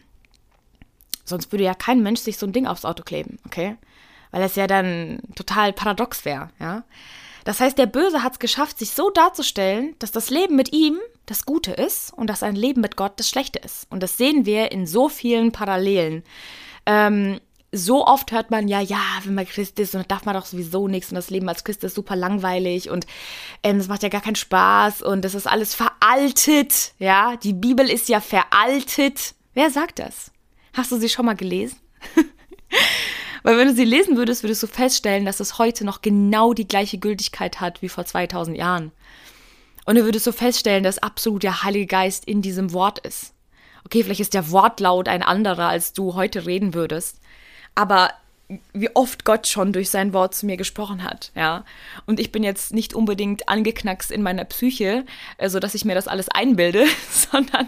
Sonst 1.24 1.54
würde 1.54 1.64
ja 1.64 1.74
kein 1.74 2.04
Mensch 2.04 2.20
sich 2.20 2.38
so 2.38 2.46
ein 2.46 2.54
Ding 2.54 2.68
aufs 2.68 2.84
Auto 2.84 3.04
kleben, 3.04 3.40
okay? 3.46 3.78
Weil 4.32 4.44
es 4.44 4.56
ja 4.56 4.68
dann 4.68 5.20
total 5.36 5.74
paradox 5.74 6.26
wäre, 6.26 6.50
ja. 6.60 6.84
Das 7.48 7.62
heißt, 7.62 7.78
der 7.78 7.86
Böse 7.86 8.24
hat 8.24 8.34
es 8.34 8.40
geschafft, 8.40 8.78
sich 8.78 8.92
so 8.92 9.10
darzustellen, 9.10 9.96
dass 10.00 10.12
das 10.12 10.30
Leben 10.30 10.58
mit 10.58 10.74
ihm 10.74 11.00
das 11.28 11.46
Gute 11.46 11.72
ist 11.72 12.12
und 12.14 12.28
dass 12.28 12.44
ein 12.44 12.58
Leben 12.58 12.82
mit 12.82 12.98
Gott 12.98 13.14
das 13.16 13.30
Schlechte 13.30 13.60
ist. 13.60 13.88
Und 13.90 14.04
das 14.04 14.18
sehen 14.18 14.46
wir 14.46 14.74
in 14.74 14.86
so 14.86 15.08
vielen 15.08 15.54
Parallelen. 15.54 16.24
Ähm, 16.86 17.40
so 17.72 18.06
oft 18.06 18.32
hört 18.32 18.52
man 18.52 18.68
ja, 18.68 18.82
ja, 18.82 19.00
wenn 19.24 19.34
man 19.34 19.46
Christ 19.46 19.80
ist, 19.80 19.96
und 19.96 20.10
darf 20.12 20.26
man 20.26 20.36
doch 20.36 20.46
sowieso 20.46 20.88
nichts 20.88 21.10
und 21.10 21.16
das 21.16 21.30
Leben 21.30 21.48
als 21.48 21.64
Christ 21.64 21.84
ist 21.84 21.96
super 21.96 22.16
langweilig 22.16 22.90
und 22.90 23.06
ähm, 23.64 23.82
macht 23.88 24.04
ja 24.04 24.10
gar 24.10 24.22
keinen 24.22 24.36
Spaß 24.36 25.02
und 25.02 25.24
das 25.24 25.36
ist 25.36 25.48
alles 25.48 25.76
veraltet, 25.76 26.94
ja, 27.00 27.36
die 27.38 27.54
Bibel 27.54 27.90
ist 27.90 28.10
ja 28.10 28.22
veraltet. 28.22 29.36
Wer 29.54 29.70
sagt 29.70 30.00
das? 30.00 30.32
Hast 30.74 30.92
du 30.92 30.98
sie 30.98 31.10
schon 31.10 31.26
mal 31.26 31.36
gelesen? 31.36 31.78
Weil 33.48 33.58
wenn 33.58 33.68
du 33.70 33.76
sie 33.76 33.86
lesen 33.86 34.18
würdest, 34.18 34.44
würdest 34.44 34.62
du 34.64 34.68
feststellen, 34.68 35.26
dass 35.26 35.40
es 35.40 35.58
heute 35.58 35.86
noch 35.86 36.02
genau 36.02 36.54
die 36.54 36.68
gleiche 36.68 36.98
Gültigkeit 36.98 37.62
hat 37.62 37.82
wie 37.82 37.90
vor 37.90 38.06
2000 38.06 38.58
Jahren. 38.58 38.92
Und 39.86 39.96
du 39.96 40.04
würdest 40.04 40.26
so 40.26 40.34
feststellen, 40.34 40.84
dass 40.84 40.98
absolut 40.98 41.44
der 41.44 41.64
Heilige 41.64 41.86
Geist 41.86 42.26
in 42.26 42.42
diesem 42.42 42.74
Wort 42.74 43.00
ist. 43.00 43.34
Okay, 43.86 44.04
vielleicht 44.04 44.20
ist 44.20 44.34
der 44.34 44.52
Wortlaut 44.52 45.08
ein 45.08 45.24
anderer, 45.24 45.70
als 45.70 45.94
du 45.94 46.16
heute 46.16 46.46
reden 46.46 46.74
würdest 46.74 47.22
aber 47.78 48.10
wie 48.74 48.90
oft 48.96 49.24
Gott 49.24 49.46
schon 49.46 49.72
durch 49.72 49.90
sein 49.90 50.14
Wort 50.14 50.34
zu 50.34 50.46
mir 50.46 50.58
gesprochen 50.58 51.04
hat, 51.04 51.32
ja. 51.36 51.64
Und 52.06 52.20
ich 52.20 52.32
bin 52.32 52.44
jetzt 52.44 52.74
nicht 52.74 52.96
unbedingt 52.96 53.50
angeknackst 53.50 54.10
in 54.10 54.24
meiner 54.24 54.46
Psyche, 54.46 55.04
so 55.38 55.44
also 55.44 55.60
dass 55.60 55.76
ich 55.76 55.86
mir 55.86 55.94
das 55.94 56.08
alles 56.08 56.28
einbilde, 56.30 56.86
sondern 57.12 57.68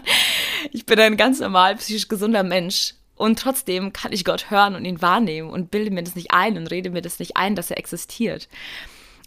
ich 0.72 0.86
bin 0.86 0.98
ein 0.98 1.16
ganz 1.16 1.38
normal 1.38 1.76
psychisch 1.76 2.08
gesunder 2.08 2.42
Mensch. 2.42 2.94
Und 3.20 3.38
trotzdem 3.38 3.92
kann 3.92 4.12
ich 4.12 4.24
Gott 4.24 4.50
hören 4.50 4.74
und 4.74 4.86
ihn 4.86 5.02
wahrnehmen 5.02 5.50
und 5.50 5.70
bilde 5.70 5.90
mir 5.90 6.02
das 6.02 6.14
nicht 6.14 6.30
ein 6.30 6.56
und 6.56 6.68
rede 6.68 6.88
mir 6.88 7.02
das 7.02 7.18
nicht 7.18 7.36
ein, 7.36 7.54
dass 7.54 7.70
er 7.70 7.76
existiert. 7.76 8.48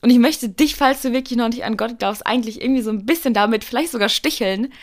Und 0.02 0.10
ich 0.10 0.18
möchte 0.18 0.50
dich, 0.50 0.76
falls 0.76 1.04
du 1.04 1.12
wirklich 1.12 1.38
noch 1.38 1.50
nicht 1.50 1.64
an 1.64 1.78
Gott 1.78 2.00
glaubst, 2.00 2.26
eigentlich 2.26 2.60
irgendwie 2.60 2.82
so 2.82 2.90
ein 2.90 3.06
bisschen 3.06 3.36
damit 3.36 3.64
vielleicht 3.64 3.92
sogar 3.92 4.10
sticheln, 4.10 4.74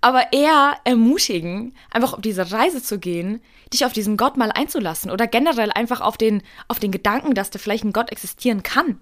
aber 0.00 0.32
eher 0.32 0.76
ermutigen, 0.84 1.74
einfach 1.90 2.12
auf 2.12 2.20
diese 2.20 2.52
Reise 2.52 2.80
zu 2.80 3.00
gehen, 3.00 3.42
dich 3.72 3.84
auf 3.84 3.92
diesen 3.92 4.16
Gott 4.16 4.36
mal 4.36 4.52
einzulassen 4.52 5.10
oder 5.10 5.26
generell 5.26 5.72
einfach 5.72 6.00
auf 6.00 6.16
den, 6.16 6.40
auf 6.68 6.78
den 6.78 6.92
Gedanken, 6.92 7.34
dass 7.34 7.50
da 7.50 7.58
vielleicht 7.58 7.82
ein 7.82 7.92
Gott 7.92 8.12
existieren 8.12 8.62
kann. 8.62 9.00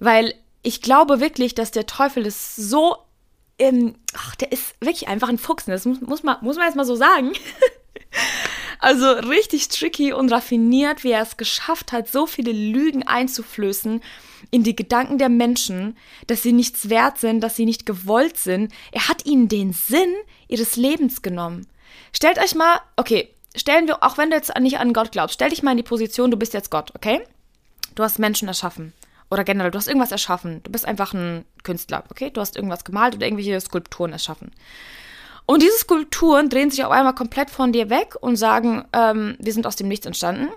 Weil 0.00 0.34
ich 0.62 0.82
glaube 0.82 1.20
wirklich, 1.20 1.54
dass 1.54 1.70
der 1.70 1.86
Teufel 1.86 2.26
ist 2.26 2.56
so, 2.56 2.98
ähm, 3.58 3.94
ach, 4.14 4.36
der 4.36 4.52
ist 4.52 4.74
wirklich 4.80 5.08
einfach 5.08 5.30
ein 5.30 5.38
Fuchs. 5.38 5.64
Das 5.64 5.86
muss, 5.86 6.02
muss, 6.02 6.22
man, 6.22 6.36
muss 6.42 6.56
man 6.56 6.66
jetzt 6.66 6.76
mal 6.76 6.84
so 6.84 6.94
sagen. 6.94 7.32
also 8.78 9.10
richtig 9.10 9.68
tricky 9.68 10.12
und 10.12 10.32
raffiniert, 10.32 11.04
wie 11.04 11.12
er 11.12 11.22
es 11.22 11.36
geschafft 11.36 11.92
hat, 11.92 12.08
so 12.08 12.26
viele 12.26 12.52
Lügen 12.52 13.02
einzuflößen 13.02 14.02
in 14.50 14.62
die 14.62 14.76
Gedanken 14.76 15.18
der 15.18 15.28
Menschen, 15.28 15.96
dass 16.26 16.42
sie 16.42 16.52
nichts 16.52 16.88
wert 16.88 17.18
sind, 17.18 17.40
dass 17.40 17.56
sie 17.56 17.64
nicht 17.64 17.86
gewollt 17.86 18.36
sind. 18.36 18.72
Er 18.92 19.08
hat 19.08 19.26
ihnen 19.26 19.48
den 19.48 19.72
Sinn 19.72 20.14
ihres 20.48 20.76
Lebens 20.76 21.22
genommen. 21.22 21.66
Stellt 22.12 22.38
euch 22.38 22.54
mal, 22.54 22.80
okay, 22.96 23.28
stellen 23.54 23.86
wir, 23.86 24.02
auch 24.02 24.18
wenn 24.18 24.30
du 24.30 24.36
jetzt 24.36 24.56
nicht 24.58 24.78
an 24.78 24.92
Gott 24.92 25.12
glaubst, 25.12 25.34
stell 25.34 25.50
dich 25.50 25.62
mal 25.62 25.72
in 25.72 25.78
die 25.78 25.82
Position, 25.82 26.30
du 26.30 26.36
bist 26.36 26.54
jetzt 26.54 26.70
Gott, 26.70 26.92
okay? 26.94 27.20
Du 27.94 28.02
hast 28.02 28.18
Menschen 28.18 28.48
erschaffen. 28.48 28.92
Oder 29.30 29.42
generell, 29.42 29.70
du 29.70 29.78
hast 29.78 29.88
irgendwas 29.88 30.12
erschaffen. 30.12 30.62
Du 30.62 30.70
bist 30.70 30.84
einfach 30.84 31.12
ein 31.12 31.44
Künstler, 31.64 32.04
okay? 32.10 32.30
Du 32.30 32.40
hast 32.40 32.56
irgendwas 32.56 32.84
gemalt 32.84 33.16
oder 33.16 33.26
irgendwelche 33.26 33.60
Skulpturen 33.60 34.12
erschaffen. 34.12 34.52
Und 35.46 35.62
diese 35.62 35.78
Skulpturen 35.78 36.48
drehen 36.48 36.70
sich 36.70 36.84
auf 36.84 36.90
einmal 36.90 37.14
komplett 37.14 37.50
von 37.50 37.72
dir 37.72 37.88
weg 37.88 38.16
und 38.20 38.36
sagen, 38.36 38.84
ähm, 38.92 39.36
wir 39.38 39.52
sind 39.52 39.66
aus 39.66 39.76
dem 39.76 39.88
Nichts 39.88 40.06
entstanden. 40.06 40.48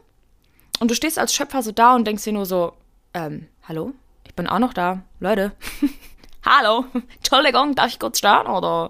Und 0.79 0.89
du 0.89 0.95
stehst 0.95 1.19
als 1.19 1.33
Schöpfer 1.33 1.61
so 1.61 1.71
da 1.71 1.95
und 1.95 2.05
denkst 2.05 2.23
dir 2.23 2.33
nur 2.33 2.45
so, 2.45 2.73
ähm, 3.13 3.47
hallo? 3.67 3.93
Ich 4.25 4.33
bin 4.33 4.47
auch 4.47 4.59
noch 4.59 4.73
da. 4.73 5.03
Leute. 5.19 5.51
hallo. 6.45 6.85
Entschuldigung, 7.17 7.75
darf 7.75 7.87
ich 7.87 7.99
kurz 7.99 8.17
starten, 8.17 8.49
oder? 8.49 8.89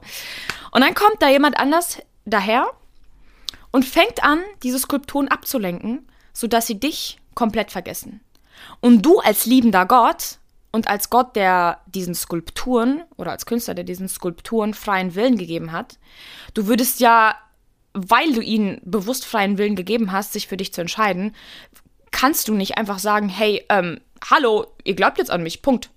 Und 0.72 0.82
dann 0.82 0.94
kommt 0.94 1.22
da 1.22 1.30
jemand 1.30 1.60
anders 1.60 2.00
daher 2.26 2.72
und 3.72 3.86
fängt 3.86 4.24
an, 4.24 4.40
diese 4.64 4.80
Skulpturen 4.80 5.28
abzulenken, 5.28 6.08
sodass 6.32 6.68
sie 6.68 6.80
dich 6.80 7.20
komplett 7.36 7.72
vergessen. 7.72 8.22
Und 8.80 9.02
du 9.02 9.20
als 9.20 9.46
liebender 9.46 9.86
Gott 9.86 10.38
und 10.72 10.88
als 10.88 11.10
Gott, 11.10 11.36
der 11.36 11.82
diesen 11.88 12.14
Skulpturen 12.14 13.04
oder 13.18 13.32
als 13.32 13.46
Künstler, 13.46 13.74
der 13.74 13.84
diesen 13.84 14.08
Skulpturen 14.08 14.74
freien 14.74 15.16
Willen 15.16 15.38
gegeben 15.38 15.72
hat, 15.72 15.98
du 16.54 16.68
würdest 16.68 17.00
ja, 17.00 17.36
weil 17.94 18.34
du 18.34 18.42
ihnen 18.42 18.80
bewusst 18.84 19.26
freien 19.26 19.58
Willen 19.58 19.76
gegeben 19.76 20.12
hast, 20.12 20.34
sich 20.34 20.48
für 20.48 20.58
dich 20.58 20.74
zu 20.74 20.82
entscheiden, 20.82 21.36
kannst 22.12 22.48
du 22.48 22.54
nicht 22.54 22.78
einfach 22.78 23.00
sagen, 23.00 23.30
hey, 23.30 23.66
ähm, 23.70 24.00
hallo, 24.30 24.68
ihr 24.84 24.96
glaubt 24.96 25.18
jetzt 25.18 25.32
an 25.32 25.44
mich, 25.44 25.62
Punkt. 25.62 25.90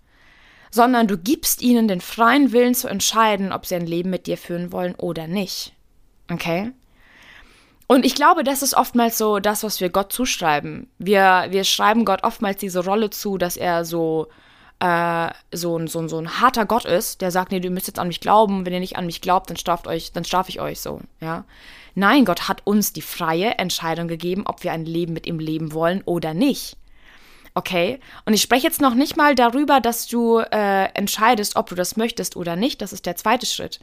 Sondern 0.71 1.07
du 1.07 1.19
gibst 1.19 1.61
ihnen 1.61 1.87
den 1.87 2.01
freien 2.01 2.53
Willen 2.53 2.75
zu 2.75 2.89
entscheiden, 2.89 3.53
ob 3.53 3.67
sie 3.67 3.75
ein 3.75 3.87
Leben 3.87 4.09
mit 4.09 4.27
dir 4.27 4.39
führen 4.39 4.73
wollen 4.73 4.95
oder 4.95 5.27
nicht. 5.27 5.75
Okay? 6.31 6.73
Und 7.87 8.07
ich 8.07 8.15
glaube, 8.15 8.43
das 8.43 8.63
ist 8.63 8.75
oftmals 8.75 9.19
so 9.19 9.39
das, 9.39 9.65
was 9.65 9.83
wir 9.83 9.91
Gott 9.91 10.15
zuschreiben. 10.15 10.89
Wir, 10.99 11.49
wir 11.51 11.65
schreiben 11.65 12.07
Gott 12.07 12.25
oftmals 12.25 12.59
diese 12.59 12.83
Rolle 12.83 13.11
zu, 13.11 13.37
dass 13.37 13.59
er 13.59 13.85
so, 13.85 14.29
äh, 14.83 15.31
so, 15.53 15.79
ein, 15.79 15.87
so, 15.87 16.01
ein, 16.01 16.09
so 16.09 16.19
ein 16.19 16.41
harter 16.41 16.67
Gott 16.67 16.85
ist, 16.85 17.21
der 17.21 17.31
sagt, 17.31 17.53
nee, 17.53 17.61
du 17.61 17.71
müsst 17.71 17.87
jetzt 17.87 18.01
an 18.01 18.09
mich 18.09 18.19
glauben, 18.19 18.67
wenn 18.67 18.73
ihr 18.73 18.81
nicht 18.81 18.97
an 18.97 19.07
mich 19.07 19.21
glaubt, 19.21 19.49
dann 19.49 19.57
straft 19.57 19.87
euch, 19.87 20.11
dann 20.11 20.25
strafe 20.25 20.51
ich 20.51 20.61
euch 20.61 20.81
so, 20.81 21.01
ja. 21.21 21.45
Nein, 21.95 22.25
Gott 22.25 22.49
hat 22.49 22.63
uns 22.65 22.93
die 22.93 23.03
freie 23.03 23.59
Entscheidung 23.59 24.09
gegeben, 24.09 24.45
ob 24.47 24.65
wir 24.65 24.73
ein 24.73 24.85
Leben 24.85 25.13
mit 25.13 25.27
ihm 25.27 25.39
leben 25.39 25.73
wollen 25.73 26.03
oder 26.05 26.35
nicht. 26.35 26.77
Okay? 27.55 28.01
Und 28.25 28.33
ich 28.33 28.43
spreche 28.43 28.67
jetzt 28.67 28.81
noch 28.81 28.95
nicht 28.95 29.17
mal 29.17 29.35
darüber, 29.35 29.79
dass 29.79 30.07
du 30.07 30.39
äh, 30.39 30.87
entscheidest, 30.95 31.55
ob 31.55 31.69
du 31.69 31.75
das 31.75 31.97
möchtest 31.97 32.35
oder 32.35 32.57
nicht. 32.57 32.81
Das 32.81 32.95
ist 32.95 33.05
der 33.05 33.17
zweite 33.17 33.45
Schritt. 33.45 33.79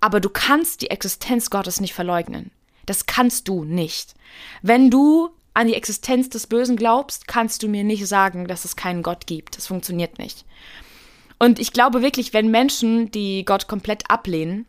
Aber 0.00 0.20
du 0.20 0.28
kannst 0.28 0.82
die 0.82 0.90
Existenz 0.90 1.48
Gottes 1.48 1.80
nicht 1.80 1.94
verleugnen. 1.94 2.50
Das 2.84 3.06
kannst 3.06 3.48
du 3.48 3.64
nicht. 3.64 4.14
Wenn 4.60 4.90
du 4.90 5.30
an 5.56 5.68
die 5.68 5.74
Existenz 5.74 6.28
des 6.28 6.46
Bösen 6.46 6.76
glaubst, 6.76 7.26
kannst 7.26 7.62
du 7.62 7.68
mir 7.68 7.82
nicht 7.82 8.06
sagen, 8.06 8.46
dass 8.46 8.66
es 8.66 8.76
keinen 8.76 9.02
Gott 9.02 9.26
gibt. 9.26 9.56
Das 9.56 9.66
funktioniert 9.66 10.18
nicht. 10.18 10.44
Und 11.38 11.58
ich 11.58 11.72
glaube 11.72 12.02
wirklich, 12.02 12.34
wenn 12.34 12.50
Menschen, 12.50 13.10
die 13.10 13.42
Gott 13.46 13.66
komplett 13.66 14.10
ablehnen, 14.10 14.66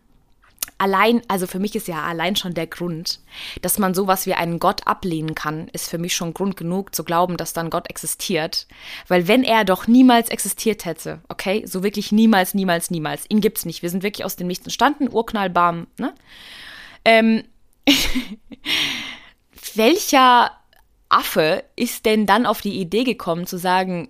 allein, 0.78 1.22
also 1.28 1.46
für 1.46 1.60
mich 1.60 1.76
ist 1.76 1.90
ja 1.90 2.04
allein 2.04 2.38
schon 2.38 2.54
der 2.54 2.68
Grund, 2.68 3.20
dass 3.62 3.80
man 3.80 3.94
sowas 3.94 4.26
wie 4.28 4.34
einen 4.34 4.60
Gott 4.60 4.88
ablehnen 4.88 5.36
kann, 5.36 5.68
ist 5.74 5.90
für 5.90 5.98
mich 5.98 6.16
schon 6.16 6.34
Grund 6.34 6.56
genug 6.56 6.96
zu 6.96 7.04
glauben, 7.04 7.36
dass 7.36 7.52
dann 7.52 7.70
Gott 7.70 7.90
existiert. 7.90 8.66
Weil 9.10 9.28
wenn 9.28 9.44
er 9.44 9.66
doch 9.66 9.88
niemals 9.88 10.30
existiert 10.30 10.86
hätte, 10.86 11.20
okay, 11.28 11.66
so 11.66 11.84
wirklich 11.84 12.14
niemals, 12.14 12.54
niemals, 12.54 12.92
niemals, 12.92 13.26
ihn 13.28 13.42
gibt's 13.42 13.66
nicht. 13.66 13.82
Wir 13.82 13.90
sind 13.90 14.04
wirklich 14.04 14.24
aus 14.24 14.38
dem 14.38 14.48
Nichts 14.48 14.66
entstanden, 14.66 15.10
Urknallbarm, 15.12 15.88
ne? 15.98 16.14
Ähm, 17.04 17.44
welcher 19.76 20.52
Affe 21.10 21.64
ist 21.76 22.06
denn 22.06 22.26
dann 22.26 22.46
auf 22.46 22.62
die 22.62 22.80
Idee 22.80 23.04
gekommen 23.04 23.48
zu 23.48 23.58
sagen, 23.58 24.10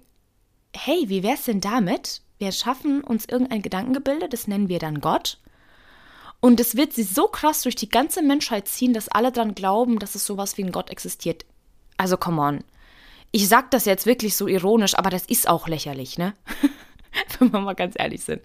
hey, 0.76 1.06
wie 1.08 1.24
wär's 1.24 1.44
denn 1.44 1.62
damit? 1.62 2.22
Wir 2.40 2.52
schaffen 2.52 3.04
uns 3.04 3.26
irgendein 3.26 3.62
Gedankengebilde, 3.62 4.30
das 4.30 4.48
nennen 4.48 4.70
wir 4.70 4.80
dann 4.80 5.02
Gott. 5.02 5.40
Und 6.40 6.60
es 6.60 6.76
wird 6.76 6.94
sie 6.94 7.04
so 7.04 7.28
krass 7.28 7.64
durch 7.64 7.76
die 7.76 7.90
ganze 7.90 8.22
Menschheit 8.22 8.68
ziehen, 8.68 8.94
dass 8.94 9.10
alle 9.10 9.32
dann 9.32 9.56
glauben, 9.56 9.98
dass 10.00 10.16
es 10.16 10.26
sowas 10.26 10.58
wie 10.58 10.64
ein 10.64 10.72
Gott 10.72 10.92
existiert. 10.92 11.46
Also, 11.98 12.16
come 12.18 12.42
on. 12.42 12.64
Ich 13.32 13.48
sag 13.48 13.72
das 13.72 13.86
jetzt 13.86 14.06
wirklich 14.06 14.36
so 14.36 14.48
ironisch, 14.48 14.96
aber 14.96 15.10
das 15.10 15.26
ist 15.26 15.50
auch 15.50 15.68
lächerlich, 15.68 16.18
ne? 16.18 16.34
Wenn 17.40 17.52
wir 17.52 17.60
mal 17.60 17.74
ganz 17.74 17.96
ehrlich 17.98 18.24
sind. 18.24 18.42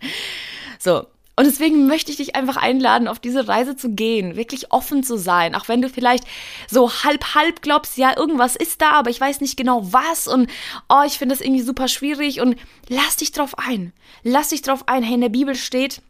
So, 0.78 1.06
und 1.34 1.46
deswegen 1.46 1.86
möchte 1.86 2.10
ich 2.10 2.18
dich 2.18 2.36
einfach 2.36 2.56
einladen, 2.56 3.08
auf 3.08 3.18
diese 3.18 3.48
Reise 3.48 3.74
zu 3.74 3.90
gehen, 3.90 4.36
wirklich 4.36 4.70
offen 4.70 5.02
zu 5.02 5.16
sein, 5.16 5.54
auch 5.54 5.68
wenn 5.68 5.80
du 5.80 5.88
vielleicht 5.88 6.24
so 6.68 6.90
halb 7.04 7.34
halb 7.34 7.62
glaubst, 7.62 7.96
ja, 7.96 8.16
irgendwas 8.16 8.54
ist 8.54 8.82
da, 8.82 8.92
aber 8.92 9.10
ich 9.10 9.20
weiß 9.20 9.40
nicht 9.40 9.56
genau 9.56 9.92
was 9.92 10.28
und 10.28 10.50
oh, 10.88 11.02
ich 11.06 11.18
finde 11.18 11.34
das 11.34 11.40
irgendwie 11.40 11.62
super 11.62 11.88
schwierig 11.88 12.40
und 12.40 12.56
lass 12.88 13.16
dich 13.16 13.32
drauf 13.32 13.58
ein. 13.58 13.92
Lass 14.22 14.50
dich 14.50 14.62
drauf 14.62 14.88
ein. 14.88 15.02
Hey, 15.02 15.14
in 15.14 15.22
der 15.22 15.30
Bibel 15.30 15.54
steht, 15.54 16.02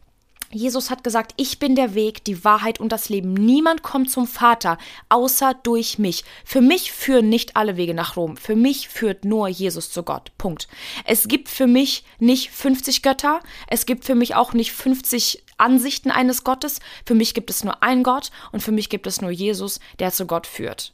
Jesus 0.53 0.89
hat 0.89 1.03
gesagt, 1.03 1.33
ich 1.37 1.59
bin 1.59 1.75
der 1.75 1.95
Weg, 1.95 2.23
die 2.23 2.43
Wahrheit 2.43 2.79
und 2.79 2.91
das 2.91 3.09
Leben. 3.09 3.33
Niemand 3.33 3.83
kommt 3.83 4.11
zum 4.11 4.27
Vater, 4.27 4.77
außer 5.09 5.53
durch 5.63 5.99
mich. 5.99 6.23
Für 6.45 6.61
mich 6.61 6.91
führen 6.91 7.29
nicht 7.29 7.55
alle 7.55 7.75
Wege 7.77 7.93
nach 7.93 8.15
Rom. 8.15 8.37
Für 8.37 8.55
mich 8.55 8.89
führt 8.89 9.25
nur 9.25 9.47
Jesus 9.47 9.91
zu 9.91 10.03
Gott. 10.03 10.31
Punkt. 10.37 10.67
Es 11.05 11.27
gibt 11.27 11.49
für 11.49 11.67
mich 11.67 12.03
nicht 12.19 12.51
50 12.51 13.01
Götter. 13.01 13.41
Es 13.67 13.85
gibt 13.85 14.05
für 14.05 14.15
mich 14.15 14.35
auch 14.35 14.53
nicht 14.53 14.71
50 14.71 15.43
Ansichten 15.57 16.11
eines 16.11 16.43
Gottes. 16.43 16.79
Für 17.05 17.15
mich 17.15 17.33
gibt 17.33 17.49
es 17.49 17.63
nur 17.63 17.81
einen 17.83 18.03
Gott 18.03 18.31
und 18.51 18.61
für 18.61 18.71
mich 18.71 18.89
gibt 18.89 19.07
es 19.07 19.21
nur 19.21 19.31
Jesus, 19.31 19.79
der 19.99 20.11
zu 20.11 20.25
Gott 20.25 20.47
führt. 20.47 20.93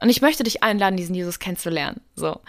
Und 0.00 0.08
ich 0.08 0.22
möchte 0.22 0.42
dich 0.42 0.62
einladen, 0.62 0.96
diesen 0.96 1.14
Jesus 1.14 1.38
kennenzulernen. 1.38 2.00
So. 2.16 2.40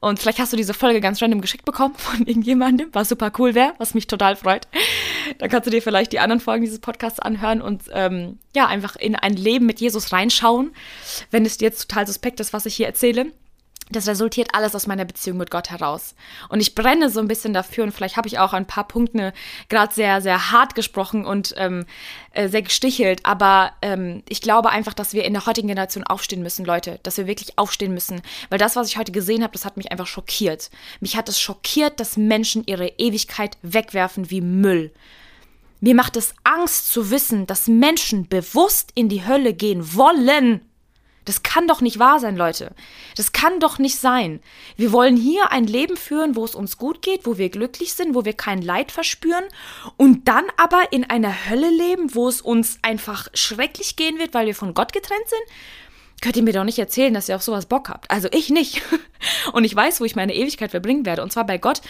Und 0.00 0.18
vielleicht 0.18 0.38
hast 0.38 0.52
du 0.52 0.56
diese 0.56 0.74
Folge 0.74 1.00
ganz 1.00 1.22
random 1.22 1.40
geschickt 1.40 1.64
bekommen 1.64 1.94
von 1.96 2.18
irgendjemandem, 2.26 2.90
was 2.92 3.08
super 3.08 3.32
cool 3.38 3.54
wäre, 3.54 3.72
was 3.78 3.94
mich 3.94 4.06
total 4.06 4.36
freut. 4.36 4.68
Dann 5.38 5.48
kannst 5.48 5.66
du 5.66 5.70
dir 5.70 5.82
vielleicht 5.82 6.12
die 6.12 6.20
anderen 6.20 6.40
Folgen 6.40 6.64
dieses 6.64 6.80
Podcasts 6.80 7.20
anhören 7.20 7.62
und 7.62 7.84
ähm, 7.92 8.38
ja, 8.54 8.66
einfach 8.66 8.96
in 8.96 9.16
ein 9.16 9.34
Leben 9.34 9.66
mit 9.66 9.80
Jesus 9.80 10.12
reinschauen, 10.12 10.72
wenn 11.30 11.46
es 11.46 11.56
dir 11.56 11.66
jetzt 11.66 11.88
total 11.88 12.06
suspekt 12.06 12.40
ist, 12.40 12.52
was 12.52 12.66
ich 12.66 12.74
hier 12.76 12.86
erzähle. 12.86 13.32
Das 13.90 14.08
resultiert 14.08 14.48
alles 14.54 14.74
aus 14.74 14.86
meiner 14.86 15.04
Beziehung 15.04 15.36
mit 15.36 15.50
Gott 15.50 15.70
heraus. 15.70 16.14
Und 16.48 16.60
ich 16.60 16.74
brenne 16.74 17.10
so 17.10 17.20
ein 17.20 17.28
bisschen 17.28 17.52
dafür 17.52 17.84
und 17.84 17.92
vielleicht 17.92 18.16
habe 18.16 18.26
ich 18.26 18.38
auch 18.38 18.54
ein 18.54 18.66
paar 18.66 18.88
Punkte 18.88 19.32
gerade 19.68 19.92
sehr, 19.92 20.22
sehr 20.22 20.50
hart 20.50 20.74
gesprochen 20.74 21.26
und 21.26 21.54
ähm, 21.58 21.84
äh, 22.32 22.48
sehr 22.48 22.62
gestichelt. 22.62 23.20
Aber 23.24 23.72
ähm, 23.82 24.22
ich 24.28 24.40
glaube 24.40 24.70
einfach, 24.70 24.94
dass 24.94 25.12
wir 25.12 25.24
in 25.24 25.34
der 25.34 25.44
heutigen 25.46 25.68
Generation 25.68 26.04
aufstehen 26.04 26.42
müssen, 26.42 26.64
Leute. 26.64 26.98
Dass 27.02 27.18
wir 27.18 27.26
wirklich 27.26 27.58
aufstehen 27.58 27.92
müssen. 27.92 28.22
Weil 28.48 28.58
das, 28.58 28.74
was 28.74 28.88
ich 28.88 28.96
heute 28.96 29.12
gesehen 29.12 29.42
habe, 29.42 29.52
das 29.52 29.66
hat 29.66 29.76
mich 29.76 29.92
einfach 29.92 30.06
schockiert. 30.06 30.70
Mich 31.00 31.16
hat 31.16 31.28
es 31.28 31.38
schockiert, 31.38 32.00
dass 32.00 32.16
Menschen 32.16 32.64
ihre 32.66 32.88
Ewigkeit 32.98 33.58
wegwerfen 33.62 34.30
wie 34.30 34.40
Müll. 34.40 34.92
Mir 35.80 35.94
macht 35.94 36.16
es 36.16 36.34
Angst 36.44 36.90
zu 36.90 37.10
wissen, 37.10 37.46
dass 37.46 37.68
Menschen 37.68 38.28
bewusst 38.28 38.92
in 38.94 39.10
die 39.10 39.26
Hölle 39.26 39.52
gehen 39.52 39.94
wollen 39.94 40.62
das 41.24 41.42
kann 41.42 41.66
doch 41.66 41.80
nicht 41.80 41.98
wahr 41.98 42.20
sein, 42.20 42.36
Leute. 42.36 42.74
Das 43.16 43.32
kann 43.32 43.60
doch 43.60 43.78
nicht 43.78 43.98
sein. 43.98 44.40
Wir 44.76 44.92
wollen 44.92 45.16
hier 45.16 45.52
ein 45.52 45.66
Leben 45.66 45.96
führen, 45.96 46.36
wo 46.36 46.44
es 46.44 46.54
uns 46.54 46.76
gut 46.76 47.02
geht, 47.02 47.26
wo 47.26 47.38
wir 47.38 47.48
glücklich 47.48 47.94
sind, 47.94 48.14
wo 48.14 48.24
wir 48.24 48.34
kein 48.34 48.60
Leid 48.60 48.92
verspüren 48.92 49.44
und 49.96 50.28
dann 50.28 50.44
aber 50.56 50.92
in 50.92 51.04
einer 51.04 51.48
Hölle 51.48 51.70
leben, 51.70 52.14
wo 52.14 52.28
es 52.28 52.40
uns 52.40 52.78
einfach 52.82 53.28
schrecklich 53.34 53.96
gehen 53.96 54.18
wird, 54.18 54.34
weil 54.34 54.46
wir 54.46 54.54
von 54.54 54.74
Gott 54.74 54.92
getrennt 54.92 55.28
sind. 55.28 55.42
Könnt 56.20 56.36
ihr 56.36 56.42
mir 56.42 56.52
doch 56.52 56.64
nicht 56.64 56.78
erzählen, 56.78 57.12
dass 57.12 57.28
ihr 57.28 57.36
auf 57.36 57.42
sowas 57.42 57.66
Bock 57.66 57.88
habt. 57.88 58.10
Also 58.10 58.28
ich 58.32 58.50
nicht. 58.50 58.82
Und 59.52 59.64
ich 59.64 59.74
weiß, 59.74 60.00
wo 60.00 60.04
ich 60.04 60.16
meine 60.16 60.34
Ewigkeit 60.34 60.70
verbringen 60.70 61.04
werde. 61.04 61.22
Und 61.22 61.32
zwar 61.32 61.44
bei 61.44 61.58
Gott. 61.58 61.82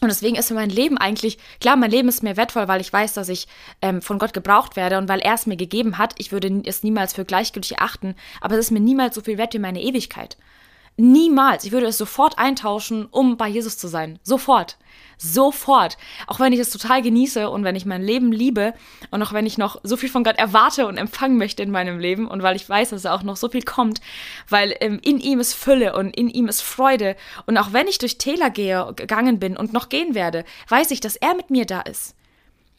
Und 0.00 0.08
deswegen 0.08 0.36
ist 0.36 0.50
mein 0.52 0.70
Leben 0.70 0.96
eigentlich, 0.96 1.38
klar, 1.60 1.76
mein 1.76 1.90
Leben 1.90 2.08
ist 2.08 2.22
mir 2.22 2.36
wertvoll, 2.36 2.68
weil 2.68 2.80
ich 2.80 2.92
weiß, 2.92 3.14
dass 3.14 3.28
ich 3.28 3.48
ähm, 3.82 4.00
von 4.00 4.18
Gott 4.18 4.32
gebraucht 4.32 4.76
werde 4.76 4.96
und 4.98 5.08
weil 5.08 5.20
er 5.20 5.34
es 5.34 5.46
mir 5.46 5.56
gegeben 5.56 5.98
hat. 5.98 6.14
Ich 6.18 6.30
würde 6.30 6.62
es 6.64 6.84
niemals 6.84 7.14
für 7.14 7.24
gleichgültig 7.24 7.80
achten, 7.80 8.14
aber 8.40 8.54
es 8.54 8.66
ist 8.66 8.70
mir 8.70 8.80
niemals 8.80 9.16
so 9.16 9.22
viel 9.22 9.38
wert 9.38 9.54
wie 9.54 9.58
meine 9.58 9.82
Ewigkeit. 9.82 10.36
Niemals. 10.96 11.64
Ich 11.64 11.72
würde 11.72 11.86
es 11.86 11.98
sofort 11.98 12.38
eintauschen, 12.38 13.06
um 13.06 13.36
bei 13.36 13.48
Jesus 13.48 13.78
zu 13.78 13.88
sein. 13.88 14.18
Sofort. 14.22 14.78
Sofort. 15.18 15.98
Auch 16.28 16.38
wenn 16.40 16.52
ich 16.52 16.60
es 16.60 16.70
total 16.70 17.02
genieße 17.02 17.50
und 17.50 17.64
wenn 17.64 17.76
ich 17.76 17.84
mein 17.84 18.02
Leben 18.02 18.32
liebe 18.32 18.72
und 19.10 19.22
auch 19.22 19.32
wenn 19.32 19.46
ich 19.46 19.58
noch 19.58 19.80
so 19.82 19.96
viel 19.96 20.08
von 20.08 20.24
Gott 20.24 20.38
erwarte 20.38 20.86
und 20.86 20.96
empfangen 20.96 21.36
möchte 21.36 21.62
in 21.62 21.70
meinem 21.70 21.98
Leben 21.98 22.28
und 22.28 22.42
weil 22.42 22.56
ich 22.56 22.68
weiß, 22.68 22.90
dass 22.90 23.02
da 23.02 23.14
auch 23.14 23.24
noch 23.24 23.36
so 23.36 23.48
viel 23.48 23.62
kommt, 23.62 24.00
weil 24.48 24.74
ähm, 24.80 25.00
in 25.02 25.18
ihm 25.18 25.40
ist 25.40 25.54
Fülle 25.54 25.96
und 25.96 26.16
in 26.16 26.28
ihm 26.28 26.46
ist 26.46 26.62
Freude. 26.62 27.16
Und 27.46 27.58
auch 27.58 27.72
wenn 27.72 27.88
ich 27.88 27.98
durch 27.98 28.18
Täler 28.18 28.50
gehe, 28.50 28.92
gegangen 28.94 29.40
bin 29.40 29.56
und 29.56 29.72
noch 29.72 29.88
gehen 29.88 30.14
werde, 30.14 30.44
weiß 30.68 30.92
ich, 30.92 31.00
dass 31.00 31.16
er 31.16 31.34
mit 31.34 31.50
mir 31.50 31.66
da 31.66 31.80
ist. 31.80 32.14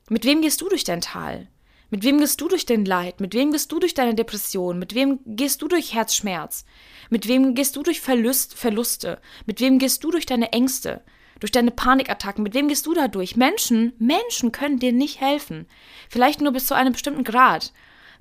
Mit 0.09 0.25
wem 0.25 0.41
gehst 0.41 0.61
du 0.61 0.69
durch 0.69 0.85
dein 0.85 1.01
Tal? 1.01 1.47
Mit 1.91 2.03
wem 2.03 2.19
gehst 2.19 2.39
du 2.39 2.47
durch 2.47 2.65
dein 2.65 2.85
Leid? 2.85 3.19
Mit 3.19 3.33
wem 3.33 3.51
gehst 3.51 3.71
du 3.71 3.79
durch 3.79 3.95
deine 3.95 4.13
Depression? 4.13 4.77
Mit 4.77 4.93
wem 4.93 5.19
gehst 5.25 5.61
du 5.61 5.67
durch 5.67 5.93
Herzschmerz? 5.93 6.65
Mit 7.09 7.27
wem 7.27 7.55
gehst 7.55 7.75
du 7.75 7.83
durch 7.83 7.99
Verlust, 7.99 8.53
Verluste? 8.53 9.19
Mit 9.45 9.59
wem 9.59 9.79
gehst 9.79 10.03
du 10.03 10.11
durch 10.11 10.27
deine 10.27 10.51
Ängste? 10.51 11.01
Durch 11.39 11.51
deine 11.51 11.71
Panikattacken? 11.71 12.43
Mit 12.43 12.53
wem 12.53 12.67
gehst 12.67 12.85
du 12.85 12.93
da 12.93 13.07
durch? 13.07 13.35
Menschen, 13.35 13.93
Menschen 13.97 14.51
können 14.51 14.79
dir 14.79 14.91
nicht 14.91 15.21
helfen. 15.21 15.67
Vielleicht 16.09 16.41
nur 16.41 16.51
bis 16.51 16.67
zu 16.67 16.75
einem 16.75 16.93
bestimmten 16.93 17.23
Grad. 17.23 17.71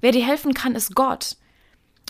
Wer 0.01 0.13
dir 0.13 0.25
helfen 0.25 0.55
kann, 0.55 0.75
ist 0.75 0.95
Gott. 0.95 1.37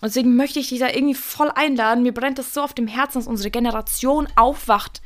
Deswegen 0.02 0.36
möchte 0.36 0.60
ich 0.60 0.68
dich 0.68 0.78
da 0.78 0.88
irgendwie 0.88 1.14
voll 1.14 1.50
einladen. 1.52 2.04
Mir 2.04 2.14
brennt 2.14 2.38
es 2.38 2.54
so 2.54 2.62
auf 2.62 2.72
dem 2.72 2.86
Herzen, 2.86 3.18
dass 3.18 3.26
unsere 3.26 3.50
Generation 3.50 4.28
aufwacht. 4.36 5.02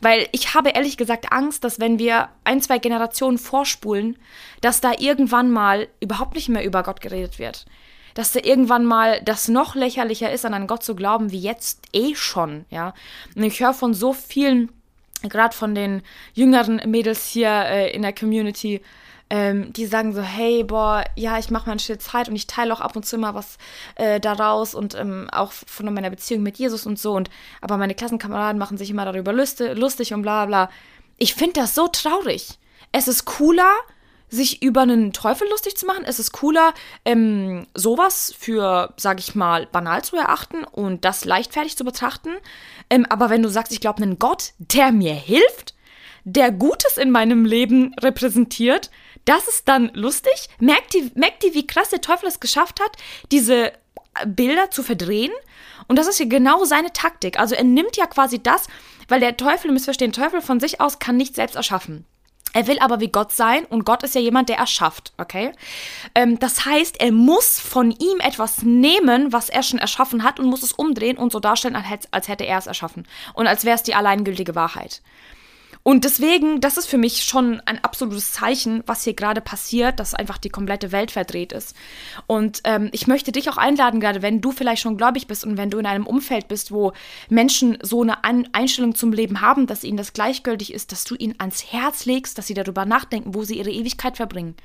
Weil 0.00 0.28
ich 0.30 0.54
habe 0.54 0.70
ehrlich 0.70 0.96
gesagt 0.96 1.32
Angst, 1.32 1.64
dass 1.64 1.80
wenn 1.80 1.98
wir 1.98 2.28
ein, 2.44 2.60
zwei 2.60 2.78
Generationen 2.78 3.38
vorspulen, 3.38 4.16
dass 4.60 4.80
da 4.80 4.92
irgendwann 4.98 5.50
mal 5.50 5.88
überhaupt 6.00 6.36
nicht 6.36 6.48
mehr 6.48 6.64
über 6.64 6.84
Gott 6.84 7.00
geredet 7.00 7.40
wird. 7.40 7.66
Dass 8.14 8.32
da 8.32 8.40
irgendwann 8.40 8.84
mal 8.84 9.20
das 9.24 9.48
noch 9.48 9.74
lächerlicher 9.74 10.30
ist, 10.30 10.46
an 10.46 10.54
einen 10.54 10.68
Gott 10.68 10.84
zu 10.84 10.94
glauben, 10.94 11.32
wie 11.32 11.40
jetzt 11.40 11.82
eh 11.92 12.14
schon, 12.14 12.66
ja. 12.70 12.94
Und 13.34 13.42
ich 13.42 13.60
höre 13.60 13.74
von 13.74 13.94
so 13.94 14.12
vielen, 14.12 14.70
gerade 15.22 15.56
von 15.56 15.74
den 15.74 16.02
jüngeren 16.34 16.80
Mädels 16.90 17.26
hier 17.26 17.50
äh, 17.50 17.90
in 17.90 18.02
der 18.02 18.12
Community, 18.12 18.82
ähm, 19.28 19.72
die 19.72 19.86
sagen 19.86 20.12
so, 20.12 20.22
hey, 20.22 20.62
boah, 20.62 21.04
ja, 21.16 21.38
ich 21.38 21.50
mache 21.50 21.70
eine 21.70 21.80
stille 21.80 21.98
Zeit 21.98 22.28
und 22.28 22.36
ich 22.36 22.46
teile 22.46 22.72
auch 22.72 22.80
ab 22.80 22.94
und 22.94 23.04
zu 23.04 23.18
mal 23.18 23.34
was 23.34 23.58
äh, 23.96 24.20
daraus 24.20 24.74
und 24.74 24.94
ähm, 24.94 25.28
auch 25.32 25.52
von 25.52 25.92
meiner 25.92 26.10
Beziehung 26.10 26.42
mit 26.42 26.58
Jesus 26.58 26.86
und 26.86 26.98
so. 26.98 27.12
Und 27.14 27.30
aber 27.60 27.76
meine 27.76 27.94
Klassenkameraden 27.94 28.58
machen 28.58 28.78
sich 28.78 28.90
immer 28.90 29.04
darüber 29.04 29.32
lustig 29.32 30.14
und 30.14 30.22
bla 30.22 30.46
bla. 30.46 30.70
Ich 31.16 31.34
finde 31.34 31.60
das 31.60 31.74
so 31.74 31.88
traurig. 31.88 32.58
Es 32.92 33.08
ist 33.08 33.24
cooler, 33.24 33.72
sich 34.28 34.62
über 34.62 34.82
einen 34.82 35.12
Teufel 35.12 35.48
lustig 35.48 35.76
zu 35.76 35.86
machen. 35.86 36.04
Es 36.04 36.18
ist 36.18 36.32
cooler, 36.32 36.74
ähm, 37.04 37.66
sowas 37.74 38.34
für, 38.38 38.92
sag 38.96 39.20
ich 39.20 39.34
mal, 39.34 39.66
banal 39.66 40.02
zu 40.02 40.16
erachten 40.16 40.64
und 40.64 41.04
das 41.04 41.24
leichtfertig 41.24 41.76
zu 41.76 41.84
betrachten. 41.84 42.30
Ähm, 42.90 43.06
aber 43.08 43.30
wenn 43.30 43.42
du 43.42 43.48
sagst, 43.48 43.72
ich 43.72 43.80
glaube 43.80 44.02
einen 44.02 44.18
Gott, 44.18 44.52
der 44.58 44.92
mir 44.92 45.14
hilft, 45.14 45.74
der 46.24 46.50
Gutes 46.50 46.96
in 46.96 47.10
meinem 47.10 47.44
Leben 47.44 47.94
repräsentiert, 48.00 48.90
das 49.24 49.46
ist 49.48 49.68
dann 49.68 49.90
lustig. 49.94 50.48
Merkt 50.58 50.94
ihr, 50.94 51.10
merkt 51.14 51.44
ihr, 51.44 51.54
wie 51.54 51.66
krass 51.66 51.90
der 51.90 52.00
Teufel 52.00 52.28
es 52.28 52.40
geschafft 52.40 52.80
hat, 52.80 52.96
diese 53.30 53.72
Bilder 54.26 54.70
zu 54.70 54.82
verdrehen? 54.82 55.32
Und 55.88 55.96
das 55.96 56.08
ist 56.08 56.16
hier 56.16 56.26
genau 56.26 56.64
seine 56.64 56.92
Taktik. 56.92 57.38
Also 57.38 57.54
er 57.54 57.64
nimmt 57.64 57.96
ja 57.96 58.06
quasi 58.06 58.42
das, 58.42 58.66
weil 59.08 59.20
der 59.20 59.36
Teufel, 59.36 59.68
ihr 59.68 59.72
müsst 59.72 59.84
verstehen, 59.84 60.12
Teufel 60.12 60.40
von 60.40 60.58
sich 60.58 60.80
aus 60.80 60.98
kann 60.98 61.16
nicht 61.16 61.34
selbst 61.36 61.54
erschaffen. 61.54 62.04
Er 62.56 62.66
will 62.68 62.78
aber 62.78 63.00
wie 63.00 63.08
Gott 63.08 63.32
sein 63.32 63.66
und 63.66 63.84
Gott 63.84 64.02
ist 64.02 64.14
ja 64.14 64.20
jemand, 64.22 64.48
der 64.48 64.56
erschafft, 64.56 65.12
okay? 65.18 65.52
Ähm, 66.14 66.38
das 66.38 66.64
heißt, 66.64 66.98
er 66.98 67.12
muss 67.12 67.60
von 67.60 67.90
ihm 67.90 68.18
etwas 68.20 68.62
nehmen, 68.62 69.30
was 69.30 69.50
er 69.50 69.62
schon 69.62 69.78
erschaffen 69.78 70.22
hat 70.22 70.40
und 70.40 70.46
muss 70.46 70.62
es 70.62 70.72
umdrehen 70.72 71.18
und 71.18 71.32
so 71.32 71.38
darstellen, 71.38 71.76
als 72.10 72.28
hätte 72.28 72.46
er 72.46 72.56
es 72.56 72.66
erschaffen 72.66 73.06
und 73.34 73.46
als 73.46 73.66
wäre 73.66 73.76
es 73.76 73.82
die 73.82 73.94
alleingültige 73.94 74.54
Wahrheit. 74.54 75.02
Und 75.86 76.02
deswegen, 76.02 76.60
das 76.60 76.78
ist 76.78 76.88
für 76.88 76.98
mich 76.98 77.22
schon 77.22 77.60
ein 77.60 77.84
absolutes 77.84 78.32
Zeichen, 78.32 78.82
was 78.86 79.04
hier 79.04 79.14
gerade 79.14 79.40
passiert, 79.40 80.00
dass 80.00 80.14
einfach 80.14 80.36
die 80.36 80.48
komplette 80.48 80.90
Welt 80.90 81.12
verdreht 81.12 81.52
ist. 81.52 81.76
Und 82.26 82.60
ähm, 82.64 82.88
ich 82.90 83.06
möchte 83.06 83.30
dich 83.30 83.48
auch 83.48 83.56
einladen, 83.56 84.00
gerade 84.00 84.20
wenn 84.20 84.40
du 84.40 84.50
vielleicht 84.50 84.82
schon 84.82 84.96
gläubig 84.96 85.28
bist 85.28 85.44
und 85.44 85.56
wenn 85.56 85.70
du 85.70 85.78
in 85.78 85.86
einem 85.86 86.04
Umfeld 86.04 86.48
bist, 86.48 86.72
wo 86.72 86.92
Menschen 87.28 87.78
so 87.82 88.02
eine 88.02 88.24
An 88.24 88.48
Einstellung 88.50 88.96
zum 88.96 89.12
Leben 89.12 89.40
haben, 89.40 89.68
dass 89.68 89.84
ihnen 89.84 89.96
das 89.96 90.12
gleichgültig 90.12 90.74
ist, 90.74 90.90
dass 90.90 91.04
du 91.04 91.14
ihnen 91.14 91.36
ans 91.38 91.72
Herz 91.72 92.04
legst, 92.04 92.36
dass 92.36 92.48
sie 92.48 92.54
darüber 92.54 92.84
nachdenken, 92.84 93.36
wo 93.36 93.44
sie 93.44 93.56
ihre 93.56 93.70
Ewigkeit 93.70 94.16
verbringen. 94.16 94.56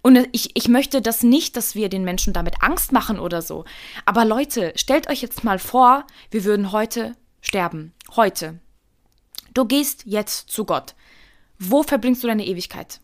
Und 0.00 0.26
ich, 0.32 0.52
ich 0.54 0.68
möchte 0.68 1.02
das 1.02 1.22
nicht, 1.22 1.58
dass 1.58 1.74
wir 1.74 1.90
den 1.90 2.04
Menschen 2.04 2.32
damit 2.32 2.62
Angst 2.62 2.92
machen 2.92 3.18
oder 3.20 3.42
so. 3.42 3.66
Aber 4.06 4.24
Leute, 4.24 4.72
stellt 4.76 5.10
euch 5.10 5.20
jetzt 5.20 5.44
mal 5.44 5.58
vor, 5.58 6.06
wir 6.30 6.44
würden 6.46 6.72
heute 6.72 7.14
sterben. 7.42 7.92
Heute. 8.16 8.58
Du 9.56 9.64
gehst 9.64 10.02
jetzt 10.04 10.50
zu 10.50 10.66
Gott. 10.66 10.94
Wo 11.58 11.82
verbringst 11.82 12.22
du 12.22 12.26
deine 12.26 12.44
Ewigkeit? 12.44 13.00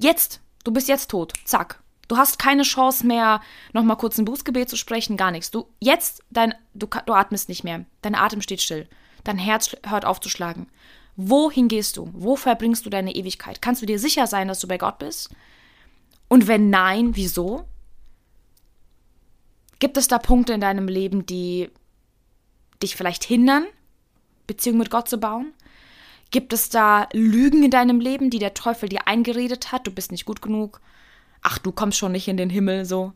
Jetzt. 0.00 0.40
Du 0.64 0.72
bist 0.72 0.88
jetzt 0.88 1.08
tot. 1.08 1.34
Zack. 1.44 1.80
Du 2.08 2.16
hast 2.16 2.40
keine 2.40 2.64
Chance 2.64 3.06
mehr, 3.06 3.40
nochmal 3.72 3.96
kurz 3.96 4.18
ein 4.18 4.24
Bußgebet 4.24 4.68
zu 4.68 4.76
sprechen, 4.76 5.16
gar 5.16 5.30
nichts. 5.30 5.52
Du, 5.52 5.68
jetzt, 5.78 6.24
dein, 6.30 6.52
du, 6.74 6.88
du 7.06 7.12
atmest 7.12 7.48
nicht 7.48 7.62
mehr. 7.62 7.84
Dein 8.02 8.16
Atem 8.16 8.42
steht 8.42 8.60
still. 8.60 8.88
Dein 9.22 9.38
Herz 9.38 9.76
hört 9.86 10.04
auf 10.04 10.18
zu 10.18 10.28
schlagen. 10.28 10.66
Wohin 11.14 11.68
gehst 11.68 11.96
du? 11.96 12.10
Wo 12.12 12.34
verbringst 12.34 12.84
du 12.84 12.90
deine 12.90 13.14
Ewigkeit? 13.14 13.62
Kannst 13.62 13.80
du 13.82 13.86
dir 13.86 14.00
sicher 14.00 14.26
sein, 14.26 14.48
dass 14.48 14.58
du 14.58 14.66
bei 14.66 14.78
Gott 14.78 14.98
bist? 14.98 15.30
Und 16.26 16.48
wenn 16.48 16.70
nein, 16.70 17.14
wieso? 17.14 17.68
Gibt 19.78 19.96
es 19.96 20.08
da 20.08 20.18
Punkte 20.18 20.54
in 20.54 20.60
deinem 20.60 20.88
Leben, 20.88 21.24
die 21.24 21.70
dich 22.82 22.96
vielleicht 22.96 23.22
hindern, 23.22 23.68
Beziehung 24.48 24.78
mit 24.78 24.90
Gott 24.90 25.08
zu 25.08 25.18
bauen? 25.18 25.52
Gibt 26.32 26.52
es 26.52 26.68
da 26.68 27.08
Lügen 27.12 27.62
in 27.62 27.70
deinem 27.70 28.00
Leben, 28.00 28.30
die 28.30 28.40
der 28.40 28.54
Teufel 28.54 28.88
dir 28.88 29.06
eingeredet 29.06 29.70
hat? 29.70 29.86
Du 29.86 29.92
bist 29.92 30.10
nicht 30.10 30.24
gut 30.24 30.42
genug. 30.42 30.80
Ach, 31.42 31.58
du 31.58 31.70
kommst 31.70 31.98
schon 31.98 32.12
nicht 32.12 32.26
in 32.26 32.36
den 32.36 32.50
Himmel, 32.50 32.84
so. 32.84 33.12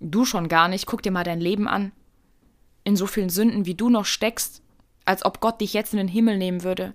Du 0.00 0.24
schon 0.24 0.48
gar 0.48 0.68
nicht. 0.68 0.86
Guck 0.86 1.02
dir 1.02 1.12
mal 1.12 1.24
dein 1.24 1.40
Leben 1.40 1.68
an. 1.68 1.92
In 2.84 2.96
so 2.96 3.06
vielen 3.06 3.30
Sünden, 3.30 3.64
wie 3.64 3.74
du 3.74 3.88
noch 3.88 4.04
steckst, 4.04 4.62
als 5.04 5.24
ob 5.24 5.40
Gott 5.40 5.60
dich 5.60 5.72
jetzt 5.72 5.94
in 5.94 5.98
den 5.98 6.08
Himmel 6.08 6.36
nehmen 6.36 6.62
würde. 6.62 6.92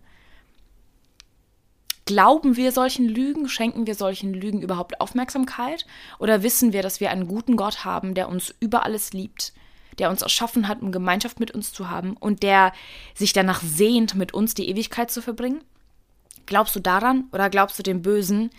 Glauben 2.05 2.57
wir 2.57 2.71
solchen 2.71 3.07
Lügen? 3.07 3.47
Schenken 3.47 3.87
wir 3.87 3.95
solchen 3.95 4.33
Lügen 4.33 4.61
überhaupt 4.61 4.99
Aufmerksamkeit? 5.01 5.85
Oder 6.19 6.43
wissen 6.43 6.73
wir, 6.73 6.81
dass 6.81 6.99
wir 6.99 7.09
einen 7.09 7.27
guten 7.27 7.55
Gott 7.55 7.85
haben, 7.85 8.13
der 8.13 8.29
uns 8.29 8.53
über 8.59 8.83
alles 8.83 9.13
liebt, 9.13 9.53
der 9.99 10.09
uns 10.09 10.21
erschaffen 10.21 10.67
hat, 10.67 10.81
um 10.81 10.91
Gemeinschaft 10.91 11.39
mit 11.39 11.51
uns 11.51 11.73
zu 11.73 11.89
haben 11.89 12.15
und 12.17 12.43
der 12.43 12.73
sich 13.13 13.33
danach 13.33 13.61
sehnt, 13.61 14.15
mit 14.15 14.33
uns 14.33 14.53
die 14.53 14.69
Ewigkeit 14.69 15.11
zu 15.11 15.21
verbringen? 15.21 15.63
Glaubst 16.45 16.75
du 16.75 16.79
daran 16.79 17.25
oder 17.31 17.49
glaubst 17.49 17.77
du 17.79 17.83
dem 17.83 18.01
Bösen, 18.01 18.49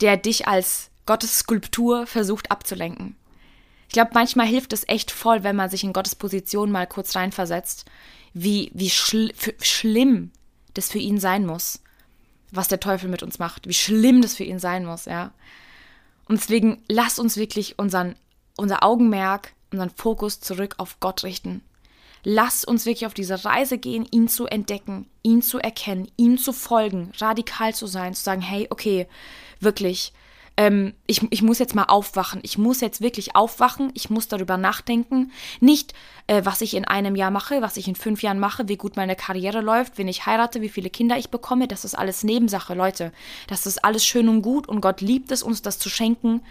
der 0.00 0.16
dich 0.16 0.46
als 0.46 0.90
Gottes 1.06 1.38
Skulptur 1.38 2.06
versucht 2.06 2.50
abzulenken? 2.50 3.16
Ich 3.88 3.94
glaube, 3.94 4.12
manchmal 4.14 4.46
hilft 4.46 4.72
es 4.72 4.88
echt 4.88 5.10
voll, 5.10 5.44
wenn 5.44 5.56
man 5.56 5.68
sich 5.68 5.84
in 5.84 5.92
Gottes 5.92 6.14
Position 6.14 6.70
mal 6.70 6.86
kurz 6.86 7.14
reinversetzt, 7.14 7.84
wie, 8.32 8.70
wie 8.72 8.88
schl 8.88 9.32
schlimm 9.60 10.30
das 10.72 10.90
für 10.90 10.98
ihn 10.98 11.20
sein 11.20 11.44
muss, 11.44 11.82
was 12.50 12.68
der 12.68 12.80
Teufel 12.80 13.10
mit 13.10 13.22
uns 13.22 13.38
macht, 13.38 13.68
wie 13.68 13.74
schlimm 13.74 14.22
das 14.22 14.34
für 14.34 14.44
ihn 14.44 14.58
sein 14.58 14.86
muss, 14.86 15.04
ja. 15.04 15.32
Und 16.26 16.40
deswegen 16.40 16.82
lass 16.88 17.18
uns 17.18 17.36
wirklich 17.36 17.78
unseren, 17.78 18.16
unser 18.56 18.82
Augenmerk 18.82 19.52
unseren 19.72 19.90
Fokus 19.90 20.40
zurück 20.40 20.74
auf 20.78 21.00
Gott 21.00 21.24
richten. 21.24 21.62
Lass 22.24 22.64
uns 22.64 22.86
wirklich 22.86 23.06
auf 23.06 23.14
diese 23.14 23.44
Reise 23.44 23.78
gehen, 23.78 24.06
ihn 24.10 24.28
zu 24.28 24.46
entdecken, 24.46 25.06
ihn 25.22 25.42
zu 25.42 25.58
erkennen, 25.58 26.08
ihm 26.16 26.38
zu 26.38 26.52
folgen, 26.52 27.10
radikal 27.18 27.74
zu 27.74 27.86
sein, 27.86 28.14
zu 28.14 28.22
sagen, 28.22 28.40
hey, 28.40 28.68
okay, 28.70 29.08
wirklich, 29.58 30.12
ähm, 30.56 30.92
ich, 31.06 31.22
ich 31.30 31.42
muss 31.42 31.58
jetzt 31.58 31.74
mal 31.74 31.84
aufwachen. 31.84 32.40
Ich 32.42 32.58
muss 32.58 32.80
jetzt 32.80 33.00
wirklich 33.00 33.34
aufwachen. 33.34 33.90
Ich 33.94 34.10
muss 34.10 34.28
darüber 34.28 34.56
nachdenken. 34.56 35.32
Nicht, 35.60 35.94
äh, 36.26 36.42
was 36.44 36.60
ich 36.60 36.74
in 36.74 36.84
einem 36.84 37.16
Jahr 37.16 37.30
mache, 37.30 37.62
was 37.62 37.76
ich 37.76 37.88
in 37.88 37.96
fünf 37.96 38.22
Jahren 38.22 38.38
mache, 38.38 38.68
wie 38.68 38.76
gut 38.76 38.96
meine 38.96 39.16
Karriere 39.16 39.60
läuft, 39.60 39.96
wen 39.96 40.08
ich 40.08 40.26
heirate, 40.26 40.60
wie 40.60 40.68
viele 40.68 40.90
Kinder 40.90 41.16
ich 41.16 41.30
bekomme. 41.30 41.68
Das 41.68 41.84
ist 41.84 41.94
alles 41.94 42.22
Nebensache, 42.22 42.74
Leute. 42.74 43.12
Das 43.46 43.66
ist 43.66 43.84
alles 43.84 44.04
schön 44.04 44.28
und 44.28 44.42
gut 44.42 44.68
und 44.68 44.80
Gott 44.82 45.00
liebt 45.00 45.32
es, 45.32 45.42
uns 45.42 45.62
das 45.62 45.78
zu 45.78 45.88
schenken. 45.88 46.42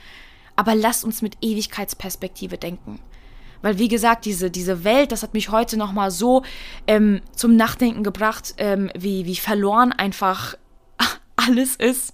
Aber 0.56 0.76
lasst 0.76 1.06
uns 1.06 1.22
mit 1.22 1.38
Ewigkeitsperspektive 1.42 2.58
denken. 2.58 3.00
Weil, 3.62 3.78
wie 3.78 3.88
gesagt, 3.88 4.26
diese, 4.26 4.52
diese 4.52 4.84
Welt, 4.84 5.12
das 5.12 5.24
hat 5.24 5.34
mich 5.34 5.50
heute 5.50 5.78
nochmal 5.78 6.12
so 6.12 6.44
ähm, 6.88 7.22
zum 7.36 7.56
Nachdenken 7.56 8.04
gebracht, 8.04 8.56
ähm, 8.58 8.92
wie, 8.98 9.26
wie 9.26 9.36
verloren 9.36 9.92
einfach 9.92 10.56
alles 11.36 11.76
ist 11.76 12.14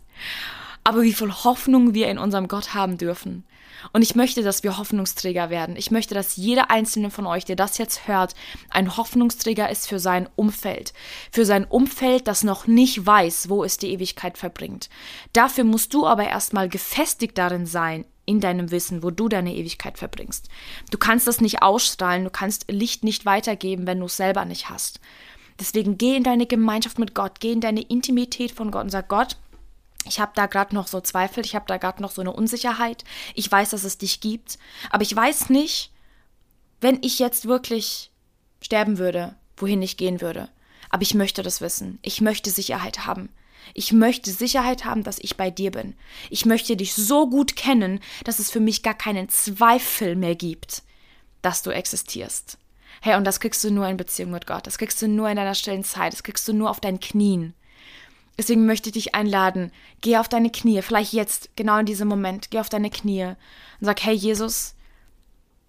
aber 0.87 1.01
wie 1.01 1.11
viel 1.11 1.33
Hoffnung 1.33 1.93
wir 1.93 2.07
in 2.07 2.17
unserem 2.17 2.47
Gott 2.47 2.73
haben 2.73 2.97
dürfen. 2.97 3.43
Und 3.91 4.03
ich 4.03 4.15
möchte, 4.15 4.41
dass 4.41 4.63
wir 4.63 4.77
Hoffnungsträger 4.77 5.49
werden. 5.49 5.75
Ich 5.75 5.91
möchte, 5.91 6.13
dass 6.15 6.37
jeder 6.37 6.71
einzelne 6.71 7.11
von 7.11 7.25
euch, 7.25 7.43
der 7.43 7.57
das 7.57 7.77
jetzt 7.77 8.07
hört, 8.07 8.35
ein 8.69 8.95
Hoffnungsträger 8.95 9.69
ist 9.69 9.89
für 9.89 9.99
sein 9.99 10.29
Umfeld. 10.37 10.93
Für 11.29 11.43
sein 11.43 11.65
Umfeld, 11.65 12.29
das 12.29 12.45
noch 12.45 12.67
nicht 12.67 13.05
weiß, 13.05 13.49
wo 13.49 13.65
es 13.65 13.77
die 13.77 13.91
Ewigkeit 13.91 14.37
verbringt. 14.37 14.87
Dafür 15.33 15.65
musst 15.65 15.93
du 15.93 16.07
aber 16.07 16.25
erstmal 16.25 16.69
gefestigt 16.69 17.37
darin 17.37 17.65
sein, 17.65 18.05
in 18.27 18.41
deinem 18.41 18.69
Wissen, 18.69 19.01
wo 19.01 19.09
du 19.09 19.29
deine 19.29 19.55
Ewigkeit 19.55 19.97
verbringst. 19.97 20.49
Du 20.91 20.99
kannst 20.99 21.25
das 21.25 21.41
nicht 21.41 21.63
ausstrahlen, 21.63 22.25
du 22.25 22.29
kannst 22.29 22.69
Licht 22.69 23.03
nicht 23.03 23.25
weitergeben, 23.25 23.87
wenn 23.87 23.99
du 23.99 24.05
es 24.05 24.17
selber 24.17 24.45
nicht 24.45 24.69
hast. 24.69 24.99
Deswegen 25.59 25.97
geh 25.97 26.15
in 26.15 26.23
deine 26.23 26.45
Gemeinschaft 26.45 26.99
mit 26.99 27.15
Gott, 27.15 27.39
geh 27.39 27.53
in 27.53 27.61
deine 27.61 27.81
Intimität 27.81 28.51
von 28.51 28.69
Gott 28.69 28.83
und 28.83 28.89
sag 28.91 29.07
Gott, 29.07 29.37
ich 30.05 30.19
habe 30.19 30.33
da 30.35 30.45
gerade 30.45 30.75
noch 30.75 30.87
so 30.87 31.01
Zweifel, 31.01 31.43
ich 31.43 31.55
habe 31.55 31.65
da 31.67 31.77
gerade 31.77 32.01
noch 32.01 32.11
so 32.11 32.21
eine 32.21 32.31
Unsicherheit. 32.31 33.03
Ich 33.33 33.51
weiß, 33.51 33.71
dass 33.71 33.83
es 33.83 33.97
dich 33.97 34.21
gibt, 34.21 34.57
aber 34.89 35.03
ich 35.03 35.15
weiß 35.15 35.49
nicht, 35.49 35.91
wenn 36.79 36.99
ich 37.01 37.19
jetzt 37.19 37.47
wirklich 37.47 38.11
sterben 38.61 38.97
würde, 38.97 39.35
wohin 39.55 39.81
ich 39.81 39.97
gehen 39.97 40.21
würde. 40.21 40.49
Aber 40.89 41.01
ich 41.01 41.13
möchte 41.13 41.43
das 41.43 41.59
wissen. 41.59 41.99
Ich 42.01 42.21
möchte 42.21 42.49
Sicherheit 42.49 43.05
haben. 43.05 43.29
Ich 43.73 43.91
möchte 43.93 44.31
Sicherheit 44.31 44.85
haben, 44.85 45.03
dass 45.03 45.19
ich 45.19 45.37
bei 45.37 45.49
dir 45.49 45.71
bin. 45.71 45.95
Ich 46.29 46.45
möchte 46.45 46.75
dich 46.75 46.93
so 46.93 47.29
gut 47.29 47.55
kennen, 47.55 47.99
dass 48.23 48.39
es 48.39 48.51
für 48.51 48.59
mich 48.59 48.83
gar 48.83 48.93
keinen 48.93 49.29
Zweifel 49.29 50.15
mehr 50.15 50.35
gibt, 50.35 50.83
dass 51.41 51.63
du 51.63 51.71
existierst. 51.71 52.57
Hey, 53.01 53.15
und 53.15 53.25
das 53.25 53.39
kriegst 53.39 53.63
du 53.63 53.71
nur 53.71 53.87
in 53.87 53.97
Beziehung 53.97 54.31
mit 54.31 54.47
Gott. 54.47 54.65
Das 54.65 54.77
kriegst 54.77 55.01
du 55.01 55.07
nur 55.07 55.29
in 55.29 55.35
deiner 55.35 55.55
stillen 55.55 55.83
Zeit. 55.83 56.13
Das 56.13 56.23
kriegst 56.23 56.47
du 56.47 56.53
nur 56.53 56.69
auf 56.69 56.79
deinen 56.79 56.99
Knien. 56.99 57.53
Deswegen 58.37 58.65
möchte 58.65 58.89
ich 58.89 58.93
dich 58.93 59.15
einladen, 59.15 59.71
geh 60.01 60.17
auf 60.17 60.29
deine 60.29 60.51
Knie, 60.51 60.81
vielleicht 60.83 61.11
jetzt, 61.13 61.49
genau 61.55 61.79
in 61.79 61.87
diesem 61.87 62.07
Moment, 62.07 62.51
geh 62.51 62.59
auf 62.59 62.69
deine 62.69 62.91
Knie 62.91 63.23
und 63.23 63.35
sag, 63.81 64.03
hey 64.03 64.13
Jesus, 64.13 64.75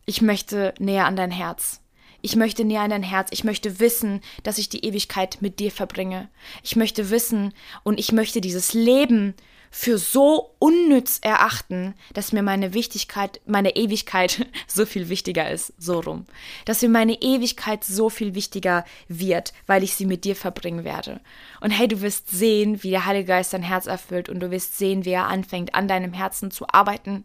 ich 0.04 0.20
möchte 0.20 0.74
näher 0.78 1.06
an 1.06 1.16
dein 1.16 1.30
Herz. 1.30 1.80
Ich 2.20 2.37
möchte 2.37 2.64
näher 2.64 2.83
an 2.83 2.90
dein 2.90 3.02
Herz. 3.02 3.28
Ich 3.31 3.44
möchte 3.44 3.78
wissen, 3.78 4.20
dass 4.42 4.59
ich 4.59 4.68
die 4.68 4.85
Ewigkeit 4.85 5.38
mit 5.40 5.61
dir 5.61 5.70
verbringe. 5.70 6.28
Ich 6.62 6.76
möchte 6.76 7.11
wissen 7.11 7.54
und 7.85 8.00
ich 8.00 8.12
möchte 8.12 8.40
dieses 8.40 8.74
Leben 8.74 9.35
für 9.70 9.98
so 9.98 10.54
unnütz 10.59 11.18
erachten, 11.22 11.94
dass 12.14 12.33
mir 12.33 12.42
meine 12.42 12.74
Wichtigkeit, 12.74 13.40
meine 13.46 13.76
Ewigkeit 13.76 14.46
so 14.66 14.87
viel 14.87 15.09
wichtiger 15.09 15.50
ist, 15.50 15.72
so 15.78 16.00
rum. 16.00 16.26
Dass 16.64 16.83
mir 16.83 16.88
meine 16.88 17.20
Ewigkeit 17.20 17.85
so 17.85 18.09
viel 18.09 18.35
wichtiger 18.35 18.85
wird, 19.09 19.52
weil 19.66 19.83
ich 19.83 19.94
sie 19.94 20.07
mit 20.07 20.24
dir 20.24 20.37
verbringen 20.37 20.85
werde. 20.85 21.20
Und 21.61 21.70
hey, 21.70 21.88
du 21.88 22.00
wirst 22.00 22.31
sehen, 22.31 22.83
wie 22.83 22.90
der 22.90 23.07
Heilige 23.07 23.28
Geist 23.28 23.52
dein 23.52 23.62
Herz 23.62 23.87
erfüllt 23.87 24.28
und 24.28 24.40
du 24.40 24.50
wirst 24.50 24.78
sehen, 24.78 25.04
wie 25.04 25.11
er 25.11 25.28
anfängt, 25.28 25.74
an 25.74 25.88
deinem 25.88 26.12
Herzen 26.12 26.50
zu 26.50 26.66
arbeiten, 26.68 27.24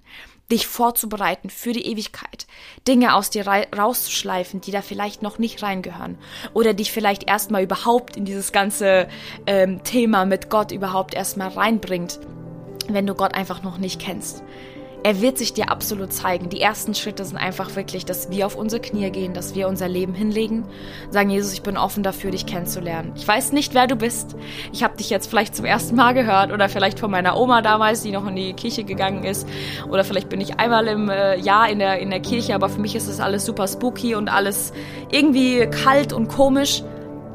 dich 0.53 0.67
vorzubereiten 0.67 1.49
für 1.49 1.73
die 1.73 1.87
Ewigkeit, 1.87 2.45
Dinge 2.87 3.15
aus 3.15 3.29
dir 3.29 3.45
rauszuschleifen, 3.47 4.61
die 4.61 4.71
da 4.71 4.81
vielleicht 4.81 5.21
noch 5.21 5.39
nicht 5.39 5.63
reingehören 5.63 6.17
oder 6.53 6.73
dich 6.73 6.91
vielleicht 6.91 7.27
erstmal 7.27 7.63
überhaupt 7.63 8.15
in 8.15 8.25
dieses 8.25 8.51
ganze 8.51 9.07
ähm, 9.47 9.83
Thema 9.83 10.25
mit 10.25 10.49
Gott 10.49 10.71
überhaupt 10.71 11.13
erstmal 11.13 11.49
reinbringt 11.49 12.19
wenn 12.89 13.07
du 13.07 13.13
Gott 13.13 13.33
einfach 13.33 13.63
noch 13.63 13.77
nicht 13.77 14.01
kennst. 14.01 14.43
Er 15.05 15.19
wird 15.19 15.37
sich 15.37 15.51
dir 15.51 15.69
absolut 15.69 16.13
zeigen. 16.13 16.47
Die 16.47 16.61
ersten 16.61 16.95
Schritte 16.95 17.25
sind 17.25 17.35
einfach 17.35 17.75
wirklich, 17.75 18.05
dass 18.05 18.31
wir 18.31 18.45
auf 18.45 18.55
unsere 18.55 18.81
Knie 18.81 19.11
gehen, 19.11 19.33
dass 19.33 19.53
wir 19.53 19.67
unser 19.67 19.89
Leben 19.89 20.13
hinlegen, 20.13 20.63
sagen, 21.09 21.29
Jesus, 21.29 21.51
ich 21.51 21.61
bin 21.61 21.75
offen 21.75 22.03
dafür, 22.03 22.31
dich 22.31 22.45
kennenzulernen. 22.45 23.11
Ich 23.17 23.27
weiß 23.27 23.51
nicht, 23.51 23.73
wer 23.73 23.85
du 23.85 23.97
bist. 23.97 24.37
Ich 24.71 24.81
habe 24.81 24.95
dich 24.95 25.09
jetzt 25.09 25.27
vielleicht 25.27 25.57
zum 25.57 25.65
ersten 25.65 25.97
Mal 25.97 26.13
gehört 26.13 26.53
oder 26.53 26.69
vielleicht 26.69 26.99
von 26.99 27.11
meiner 27.11 27.37
Oma 27.37 27.61
damals, 27.61 28.01
die 28.01 28.11
noch 28.11 28.25
in 28.25 28.37
die 28.37 28.53
Kirche 28.53 28.85
gegangen 28.85 29.25
ist. 29.25 29.45
Oder 29.89 30.05
vielleicht 30.05 30.29
bin 30.29 30.39
ich 30.39 30.57
einmal 30.61 30.87
im 30.87 31.09
äh, 31.09 31.37
Jahr 31.37 31.69
in 31.69 31.79
der, 31.79 31.99
in 31.99 32.09
der 32.09 32.21
Kirche, 32.21 32.55
aber 32.55 32.69
für 32.69 32.79
mich 32.79 32.95
ist 32.95 33.09
das 33.09 33.19
alles 33.19 33.45
super 33.45 33.67
spooky 33.67 34.15
und 34.15 34.29
alles 34.29 34.71
irgendwie 35.11 35.67
kalt 35.67 36.13
und 36.13 36.29
komisch. 36.29 36.81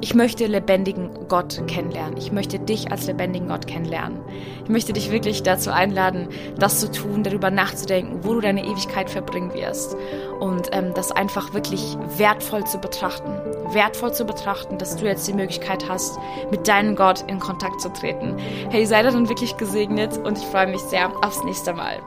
Ich 0.00 0.14
möchte 0.14 0.46
lebendigen 0.46 1.11
Gott 1.26 1.61
kennenlernen. 1.66 2.16
Ich 2.16 2.30
möchte 2.30 2.61
dich 2.61 2.92
als 2.92 3.08
lebendigen 3.08 3.48
Gott 3.48 3.66
kennenlernen. 3.66 4.20
Ich 4.62 4.70
möchte 4.70 4.92
dich 4.92 5.11
wirklich 5.11 5.42
dazu 5.42 5.72
einladen, 5.72 6.28
das 6.56 6.78
zu 6.78 6.92
tun, 6.92 7.24
darüber 7.24 7.50
nachzudenken, 7.50 8.20
wo 8.22 8.34
du 8.34 8.40
deine 8.40 8.64
Ewigkeit 8.64 9.11
verbringen 9.11 9.52
wirst. 9.54 9.96
Und 10.38 10.68
ähm, 10.70 10.94
das 10.94 11.11
einfach 11.11 11.52
wirklich 11.52 11.96
wertvoll 12.16 12.64
zu 12.64 12.78
betrachten. 12.78 13.32
Wertvoll 13.74 14.14
zu 14.14 14.24
betrachten, 14.24 14.78
dass 14.78 14.96
du 14.96 15.04
jetzt 15.04 15.26
die 15.26 15.34
Möglichkeit 15.34 15.88
hast, 15.88 16.16
mit 16.52 16.68
deinem 16.68 16.94
Gott 16.94 17.24
in 17.26 17.40
Kontakt 17.40 17.80
zu 17.80 17.92
treten. 17.92 18.37
Hey, 18.70 18.87
sei 18.87 19.02
dann 19.02 19.28
wirklich 19.28 19.56
gesegnet 19.56 20.16
und 20.18 20.38
ich 20.38 20.44
freue 20.44 20.68
mich 20.68 20.80
sehr 20.80 21.11
aufs 21.24 21.42
nächste 21.42 21.72
Mal. 21.72 21.98